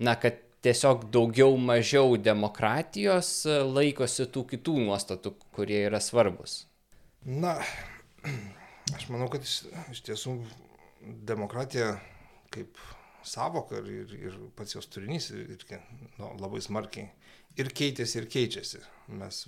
na, 0.02 0.18
kad 0.18 0.42
tiesiog 0.66 1.12
daugiau 1.14 1.54
mažiau 1.62 2.16
demokratijos 2.18 3.44
laikosi 3.70 4.26
tų 4.34 4.48
kitų 4.56 4.80
nuostatų, 4.88 5.36
kurie 5.54 5.84
yra 5.92 6.02
svarbus? 6.02 6.64
Na, 7.26 7.60
Aš 8.94 9.08
manau, 9.10 9.26
kad 9.34 9.42
iš, 9.42 9.64
iš 9.90 10.04
tiesų 10.06 10.36
demokratija 11.26 11.96
kaip 12.54 12.78
savoka 13.26 13.80
ir, 13.82 13.88
ir, 13.90 14.14
ir 14.30 14.36
pats 14.58 14.76
jos 14.76 14.86
turinys 14.94 15.32
irgi 15.34 15.80
nu, 16.20 16.30
labai 16.38 16.62
smarkiai 16.62 17.10
ir 17.58 17.72
keitėsi, 17.74 18.20
ir 18.20 18.30
keičiasi. 18.32 18.84
Mes 19.22 19.42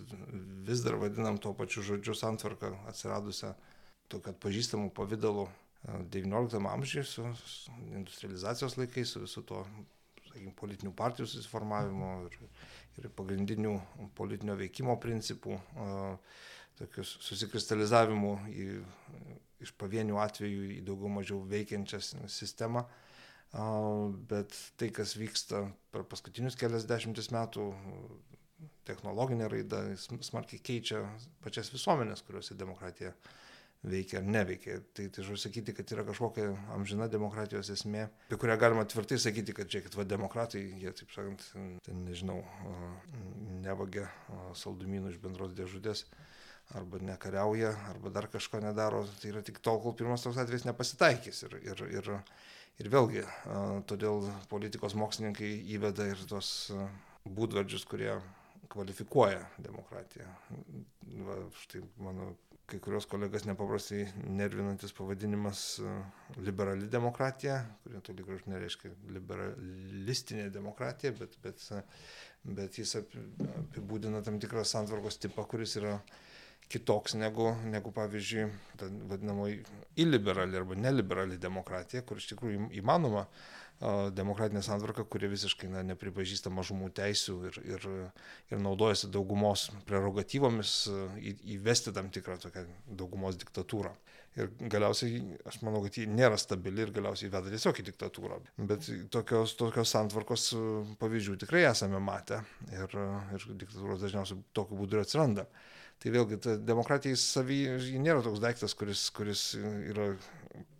vis 0.68 0.82
dar 0.86 0.98
vadinam 1.02 1.38
tuo 1.42 1.54
pačiu 1.58 1.86
žodžiu 1.86 2.16
santvarką 2.18 2.74
atsiradusią 2.90 3.54
tokiu 4.12 4.34
atpažįstamu 4.34 4.90
pavydalu 4.96 5.48
XIX 6.12 6.68
amžiuje 6.72 7.06
su, 7.06 7.28
su 7.46 7.78
industrializacijos 7.94 8.78
laikais, 8.80 9.14
su 9.14 9.22
visu 9.24 9.44
to, 9.48 9.62
sakykime, 10.28 10.54
politinių 10.58 10.94
partijų 10.98 11.30
susiformavimo 11.32 12.12
ir, 12.28 12.38
ir 13.02 13.10
pagrindinių 13.16 13.76
politinio 14.18 14.58
veikimo 14.60 14.98
principų. 15.04 15.60
Uh, 15.76 16.38
tokiu 16.78 17.06
susikristalizavimu 17.08 18.34
į, 18.52 18.68
iš 19.66 19.74
pavienių 19.82 20.20
atvejų 20.22 20.72
į 20.78 20.80
daugiau 20.88 21.12
mažiau 21.12 21.42
veikiančią 21.50 22.02
sistemą. 22.30 22.86
Bet 24.30 24.56
tai, 24.78 24.92
kas 24.94 25.16
vyksta 25.18 25.64
per 25.94 26.04
paskutinius 26.10 26.58
keliasdešimtis 26.60 27.32
metų, 27.34 27.72
technologinė 28.88 29.50
raida 29.52 29.82
smarkiai 29.98 30.62
keičia 30.64 31.04
pačias 31.44 31.72
visuomenės, 31.74 32.24
kuriuose 32.28 32.58
demokratija 32.60 33.14
veikia 33.88 34.20
ar 34.20 34.28
neveikia. 34.28 34.80
Tai, 34.96 35.08
tai 35.14 35.24
žodžiu 35.24 35.42
sakyti, 35.48 35.76
kad 35.78 35.92
yra 35.96 36.06
kažkokia 36.08 36.48
amžina 36.76 37.08
demokratijos 37.12 37.70
esmė, 37.74 38.08
apie 38.28 38.40
kurią 38.42 38.58
galima 38.60 38.86
tvirtai 38.90 39.20
sakyti, 39.22 39.56
kad 39.56 39.70
čia, 39.72 39.84
kad 39.86 39.96
va 39.98 40.08
demokratai, 40.08 40.64
jie, 40.82 40.94
taip 40.98 41.14
sakant, 41.16 41.46
ten 41.86 42.02
nežinau, 42.08 42.40
nevagia 43.64 44.08
saldumynų 44.58 45.14
iš 45.14 45.22
bendros 45.24 45.56
dėžutės 45.58 46.08
arba 46.76 46.99
nekariauja, 46.99 47.72
arba 47.89 48.09
dar 48.09 48.28
kažko 48.32 48.59
nedaro, 48.63 49.05
tai 49.22 49.32
yra 49.32 49.43
tik 49.45 49.61
tol, 49.63 49.80
kol 49.84 49.95
pirmas 49.95 50.26
toks 50.26 50.39
atvejis 50.41 50.68
nepasitaikys. 50.68 51.43
Ir, 51.47 51.59
ir, 51.63 51.84
ir, 51.99 52.09
ir 52.84 52.89
vėlgi, 52.91 53.24
todėl 53.88 54.28
politikos 54.51 54.97
mokslininkai 54.99 55.53
įveda 55.78 56.09
ir 56.11 56.26
tos 56.30 56.74
būdvardžius, 57.28 57.88
kurie 57.88 58.18
kvalifikuoja 58.72 59.45
demokratiją. 59.63 60.28
Va, 61.24 61.39
štai 61.63 61.86
mano 62.03 62.34
kai 62.68 62.82
kurios 62.84 63.05
kolegas 63.07 63.45
nepaprastai 63.47 64.01
nervinantis 64.28 64.91
pavadinimas 64.91 65.61
liberali 66.36 66.89
demokratija, 66.91 67.61
kuri 67.86 68.01
toli 68.03 68.26
gražu 68.28 68.51
nereiškia 68.51 68.91
liberalistinė 69.15 70.49
demokratija, 70.51 71.13
bet, 71.15 71.38
bet, 71.45 71.63
bet 72.59 72.80
jis 72.82 72.97
apibūdina 72.99 74.20
tam 74.26 74.41
tikrą 74.43 74.68
santvarkos 74.68 75.15
tipą, 75.24 75.47
kuris 75.47 75.78
yra 75.80 75.95
uh, 75.95 76.18
kitoks 76.72 77.16
negu, 77.16 77.53
negu 77.72 77.93
pavyzdžiui, 77.95 78.47
vadinamoji 79.08 79.62
iliberali 80.03 80.60
arba 80.60 80.76
neliberali 80.76 81.38
demokratija, 81.39 82.03
kur 82.03 82.20
iš 82.20 82.28
tikrųjų 82.34 82.72
įmanoma 82.82 83.28
demokratinė 84.18 84.64
santvarka, 84.66 85.03
kuri 85.05 85.30
visiškai 85.30 85.70
na, 85.70 85.84
nepripažįsta 85.86 86.49
mažumų 86.49 86.89
teisių 86.97 87.36
ir, 87.45 87.60
ir, 87.76 87.84
ir 88.49 88.62
naudojasi 88.64 89.12
daugumos 89.14 89.68
prerogatyvomis 89.86 90.72
į, 91.22 91.36
įvesti 91.58 91.93
tam 91.93 92.10
tikrą 92.14 92.39
tokią 92.41 92.66
daugumos 92.89 93.38
diktatūrą. 93.38 93.93
Ir 94.38 94.49
galiausiai 94.70 95.22
aš 95.49 95.62
manau, 95.66 95.84
kad 95.86 95.97
ji 95.97 96.08
nėra 96.10 96.38
stabili 96.41 96.84
ir 96.86 96.91
galiausiai 96.93 97.30
veda 97.34 97.53
tiesiog 97.53 97.80
į 97.82 97.88
diktatūrą. 97.91 98.41
Bet 98.70 98.89
tokios, 99.14 99.53
tokios 99.58 99.93
santvarkos 99.93 100.49
pavyzdžių 101.01 101.38
tikrai 101.45 101.64
esame 101.70 102.01
matę 102.01 102.43
ir, 102.74 102.97
ir 103.38 103.47
diktatūros 103.62 104.01
dažniausiai 104.01 104.41
tokiu 104.58 104.78
būdu 104.82 104.97
ir 104.97 105.05
atsiranda. 105.05 105.47
Tai 105.98 106.14
vėlgi, 106.14 106.38
ta 106.43 106.56
demokratija 106.62 107.16
į 107.16 107.20
savį, 107.22 107.62
nėra 108.04 108.22
toks 108.26 108.41
daiktas, 108.43 108.76
kuris, 108.78 109.08
kuris 109.16 109.48
yra 109.58 110.12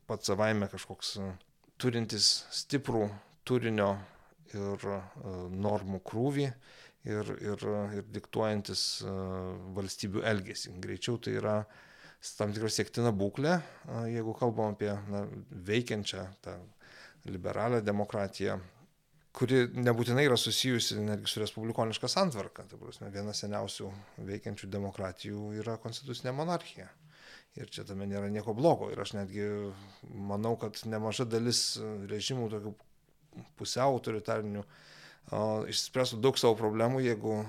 pats 0.08 0.30
savaime 0.30 0.70
kažkoks 0.72 1.16
e, 1.20 1.32
turintis 1.82 2.46
stiprų 2.54 3.08
turinio 3.48 3.96
ir 4.56 4.86
uh, 4.88 5.02
normų 5.52 6.00
krūvį 6.08 6.46
ir, 6.48 7.32
ir, 7.44 7.66
ir 7.98 8.06
diktuojantis 8.16 8.84
uh, 9.04 9.12
valstybių 9.76 10.24
elgesį. 10.32 10.72
Greičiau 10.84 11.20
tai 11.20 11.34
yra 11.42 11.58
tam 12.38 12.54
tikra 12.56 12.72
siektina 12.72 13.12
būklė, 13.16 13.58
jeigu 14.10 14.34
kalbam 14.40 14.74
apie 14.74 14.90
na, 15.12 15.26
veikiančią 15.68 16.24
tą 16.44 16.56
liberalią 17.28 17.84
demokratiją, 17.86 18.58
kuri 19.38 19.68
nebūtinai 19.78 20.26
yra 20.26 20.38
susijusi 20.40 20.98
netgi 21.02 21.30
su 21.30 21.42
respublikoniška 21.44 22.10
santvarka. 22.10 22.66
Ta 22.70 22.80
prasme, 22.82 23.12
viena 23.14 23.36
seniausių 23.38 23.92
veikiančių 24.28 24.70
demokratijų 24.74 25.52
yra 25.62 25.78
konstitucinė 25.84 26.34
monarchija. 26.38 26.90
Ir 27.58 27.70
čia 27.74 27.86
tame 27.90 28.06
nėra 28.10 28.30
nieko 28.34 28.54
blogo. 28.58 28.92
Ir 28.94 29.02
aš 29.02 29.16
netgi 29.18 29.46
manau, 30.14 30.56
kad 30.62 30.78
nemaža 30.86 31.26
dalis 31.30 31.64
režimų 32.10 32.52
tokių 32.54 32.74
pusiau 33.58 33.96
autoritarinių 33.96 34.62
uh, 34.62 34.78
išspręstų 35.28 36.22
daug 36.24 36.38
savo 36.40 36.56
problemų, 36.56 37.02
jeigu 37.04 37.42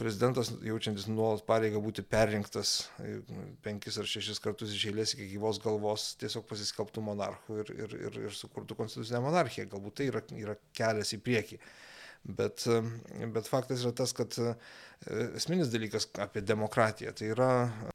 prezidentas, 0.00 0.50
jaučiantis 0.64 1.06
nuolat 1.08 1.42
pareigą 1.48 1.80
būti 1.82 2.04
perrinktas 2.06 2.90
e, 3.00 3.20
penkis 3.64 3.98
ar 4.00 4.08
šešis 4.08 4.40
kartus 4.42 4.74
iš 4.76 4.86
eilės 4.90 5.14
iki 5.16 5.30
gyvos 5.32 5.60
galvos, 5.62 6.10
tiesiog 6.20 6.46
pasiskelbtų 6.48 7.04
monarchų 7.04 7.58
ir, 7.62 7.72
ir, 7.76 7.96
ir, 8.08 8.18
ir 8.28 8.36
sukurtų 8.36 8.76
konstitucinę 8.78 9.22
monarchiją. 9.24 9.68
Galbūt 9.72 9.98
tai 10.00 10.10
yra, 10.12 10.22
yra 10.36 10.56
kelias 10.76 11.14
į 11.16 11.22
priekį. 11.24 11.60
Bet, 12.36 12.66
e, 12.68 13.26
bet 13.32 13.48
faktas 13.48 13.80
yra 13.84 13.94
tas, 13.96 14.12
kad 14.16 14.36
e, 14.36 14.54
esminis 15.40 15.72
dalykas 15.72 16.10
apie 16.20 16.44
demokratiją 16.44 17.16
tai 17.16 17.32
yra 17.32 17.50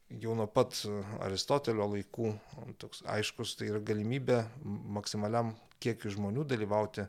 jau 0.10 0.34
nuo 0.38 0.50
pat 0.50 0.82
Aristotelio 1.26 1.86
laikų 1.94 2.34
toks 2.82 3.06
aiškus, 3.18 3.58
tai 3.60 3.70
yra 3.70 3.86
galimybė 3.86 4.42
maksimaliam 4.98 5.54
kiekiu 5.78 6.14
žmonių 6.18 6.48
dalyvauti 6.50 7.06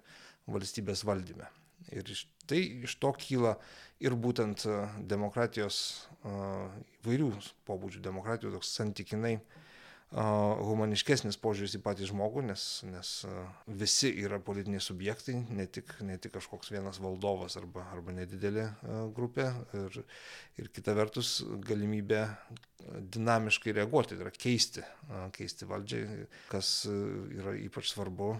valstybės 0.52 1.06
valdyme. 1.08 1.48
Ir 1.94 2.08
iš, 2.10 2.24
tai 2.48 2.62
iš 2.86 2.96
to 3.02 3.12
kyla 3.14 3.56
ir 4.02 4.16
būtent 4.18 4.66
demokratijos, 5.08 5.78
įvairių 6.26 7.30
pobūdžių 7.68 8.02
demokratijų 8.04 8.56
toks 8.56 8.72
santykinai 8.78 9.36
humaniškesnis 10.16 11.36
požiūris 11.42 11.76
į 11.76 11.82
patį 11.84 12.08
žmogų, 12.10 12.46
nes, 12.48 12.62
nes 12.88 13.10
visi 13.68 14.12
yra 14.22 14.38
politiniai 14.40 14.80
subjektai, 14.80 15.34
ne 15.52 15.66
tik, 15.68 15.92
ne 16.06 16.16
tik 16.22 16.32
kažkoks 16.38 16.72
vienas 16.72 17.00
valdovas 17.02 17.58
arba, 17.60 17.84
arba 17.92 18.14
nedidelė 18.16 18.70
grupė. 19.16 19.50
Ir, 19.76 20.00
ir 20.62 20.70
kita 20.72 20.96
vertus 20.96 21.42
galimybė 21.68 22.22
dinamiškai 23.16 23.74
reaguoti, 23.76 24.14
tai 24.14 24.24
yra 24.24 24.32
keisti, 24.32 24.84
keisti 25.36 25.68
valdžiai, 25.68 26.26
kas 26.48 26.70
yra 26.86 27.56
ypač 27.60 27.90
svarbu, 27.90 28.30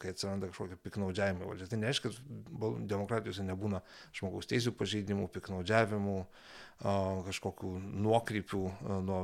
kai 0.00 0.12
atsiranda 0.12 0.50
kažkokie 0.50 0.80
piknaudžiavimai 0.84 1.48
valdžia. 1.48 1.70
Tai 1.70 1.80
nereiškia, 1.80 2.12
kad 2.12 2.82
demokratijose 2.92 3.46
nebūna 3.46 3.80
žmogaus 4.16 4.50
teisų 4.50 4.74
pažeidimų, 4.76 5.30
piknaudžiavimų, 5.36 6.18
kažkokių 6.82 7.72
nuokrypių 8.02 8.62
nuo 9.06 9.18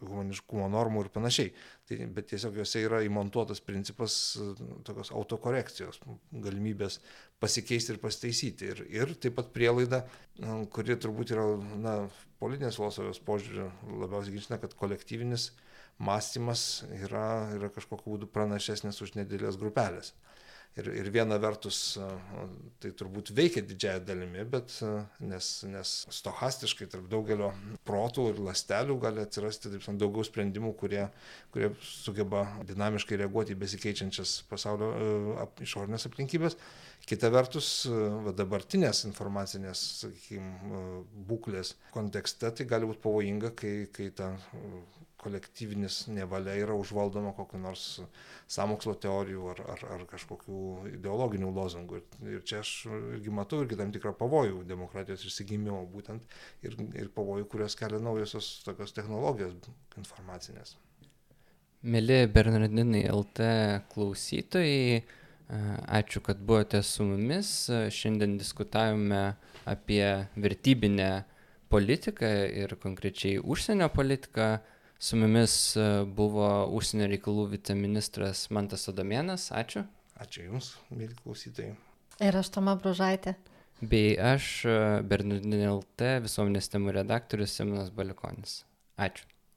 humaniškumo 0.00 0.68
normų 0.72 1.04
ir 1.04 1.10
panašiai. 1.12 1.50
Tai, 1.88 1.98
bet 2.16 2.30
tiesiog 2.32 2.56
juose 2.60 2.80
yra 2.86 3.02
įmontuotas 3.04 3.60
principas 3.64 4.14
tokios 4.86 5.12
autokorekcijos, 5.12 6.00
galimybės 6.32 7.00
pasikeisti 7.42 7.94
ir 7.94 8.00
pasitaisyti. 8.02 8.70
Ir, 8.72 8.82
ir 9.02 9.14
taip 9.20 9.36
pat 9.36 9.50
prielaida, 9.52 10.04
kuri 10.72 10.96
turbūt 11.00 11.34
yra 11.36 11.46
na, 11.84 11.96
politinės 12.40 12.80
filosofijos 12.80 13.20
požiūrį 13.26 13.68
labiausiai 14.00 14.38
ginčina, 14.38 14.60
kad 14.62 14.76
kolektyvinis 14.78 15.50
mąstymas 16.00 16.86
yra, 17.02 17.50
yra 17.58 17.68
kažkokiu 17.74 18.14
būdu 18.14 18.30
pranašesnis 18.32 19.02
už 19.04 19.18
nedėlės 19.18 19.60
grupelės. 19.60 20.14
Ir, 20.78 20.86
ir 20.94 21.08
viena 21.10 21.34
vertus 21.42 21.98
tai 22.80 22.92
turbūt 22.94 23.32
veikia 23.34 23.62
didžiąją 23.66 24.02
dalimi, 24.06 24.44
bet 24.52 24.76
nes, 25.18 25.48
nes 25.66 25.94
stochastiškai 26.14 26.86
tarp 26.92 27.08
daugelio 27.10 27.48
protų 27.88 28.28
ir 28.30 28.38
lastelių 28.46 28.94
gali 29.02 29.24
atsirasti 29.24 29.72
taip, 29.72 29.88
daugiau 29.98 30.22
sprendimų, 30.28 30.70
kurie, 30.78 31.08
kurie 31.50 31.72
sugeba 31.82 32.44
dinamiškai 32.68 33.18
reaguoti 33.18 33.56
į 33.56 33.58
besikeičiančias 33.64 34.36
pasaulio 34.52 34.92
ap, 35.42 35.58
išorinės 35.66 36.06
aplinkybės. 36.06 36.56
Kita 37.10 37.32
vertus, 37.34 37.72
va, 37.90 38.30
dabartinės 38.36 39.02
informacinės, 39.10 39.82
sakykime, 40.04 40.80
būklės 41.26 41.74
kontekste 41.90 42.54
tai 42.54 42.68
gali 42.70 42.86
būti 42.86 43.02
pavojinga, 43.02 43.56
kai, 43.58 43.74
kai 43.90 44.12
ta 44.14 44.36
kolektyvinis 45.20 46.06
nevalia 46.10 46.56
yra 46.62 46.74
užvaldoma 46.78 47.32
kokiu 47.36 47.60
nors 47.60 47.84
samokslo 48.50 48.94
teorijų 49.04 49.46
ar, 49.52 49.62
ar, 49.74 49.84
ar 49.96 50.04
kažkokių 50.10 50.60
ideologinių 50.94 51.52
lozungų. 51.54 52.00
Ir, 52.00 52.28
ir 52.36 52.44
čia 52.48 52.60
aš 52.64 52.74
irgi 52.90 53.34
matau 53.34 53.62
irgi 53.64 53.78
tam 53.80 53.92
tikrą 53.94 54.14
pavojų 54.18 54.64
demokratijos 54.68 55.26
išsigimimo 55.28 55.82
būtent 55.92 56.24
ir, 56.66 56.76
ir 56.98 57.10
pavojų, 57.14 57.48
kurios 57.52 57.76
kelia 57.78 58.00
naujosios 58.02 58.52
tokios 58.66 58.96
technologijos 58.96 59.56
informacinės. 60.00 60.76
Mėly 61.80 62.26
Bernardinai 62.28 63.06
LT 63.08 63.44
klausytojai, 63.92 65.00
ačiū, 65.88 66.20
kad 66.20 66.42
buvote 66.44 66.82
su 66.84 67.06
mumis. 67.08 67.70
Šiandien 67.70 68.36
diskutavome 68.36 69.22
apie 69.64 70.04
vertybinę 70.36 71.10
politiką 71.72 72.28
ir 72.64 72.76
konkrečiai 72.82 73.40
užsienio 73.40 73.88
politiką. 73.94 74.58
Su 75.00 75.16
mumis 75.16 75.52
e, 75.80 75.84
buvo 76.04 76.46
užsienio 76.76 77.06
reikalų 77.08 77.46
viceministras 77.54 78.42
Mantas 78.52 78.82
Adomėnas. 78.92 79.46
Ačiū. 79.56 79.86
Ačiū 80.20 80.44
Jums, 80.44 80.74
mėly 80.92 81.16
klausytojai. 81.22 81.72
Ir 82.20 82.36
aš 82.36 82.50
Toma 82.52 82.74
Bružaitė. 82.76 83.32
Bei 83.80 84.12
aš, 84.20 84.50
e, 84.68 84.74
Bernardinė 85.08 85.70
LT, 85.70 86.10
visuomenės 86.26 86.68
temų 86.74 86.92
redaktorius 86.98 87.56
Simonas 87.56 87.88
Balikonis. 87.96 88.58
Ačiū. 89.00 89.24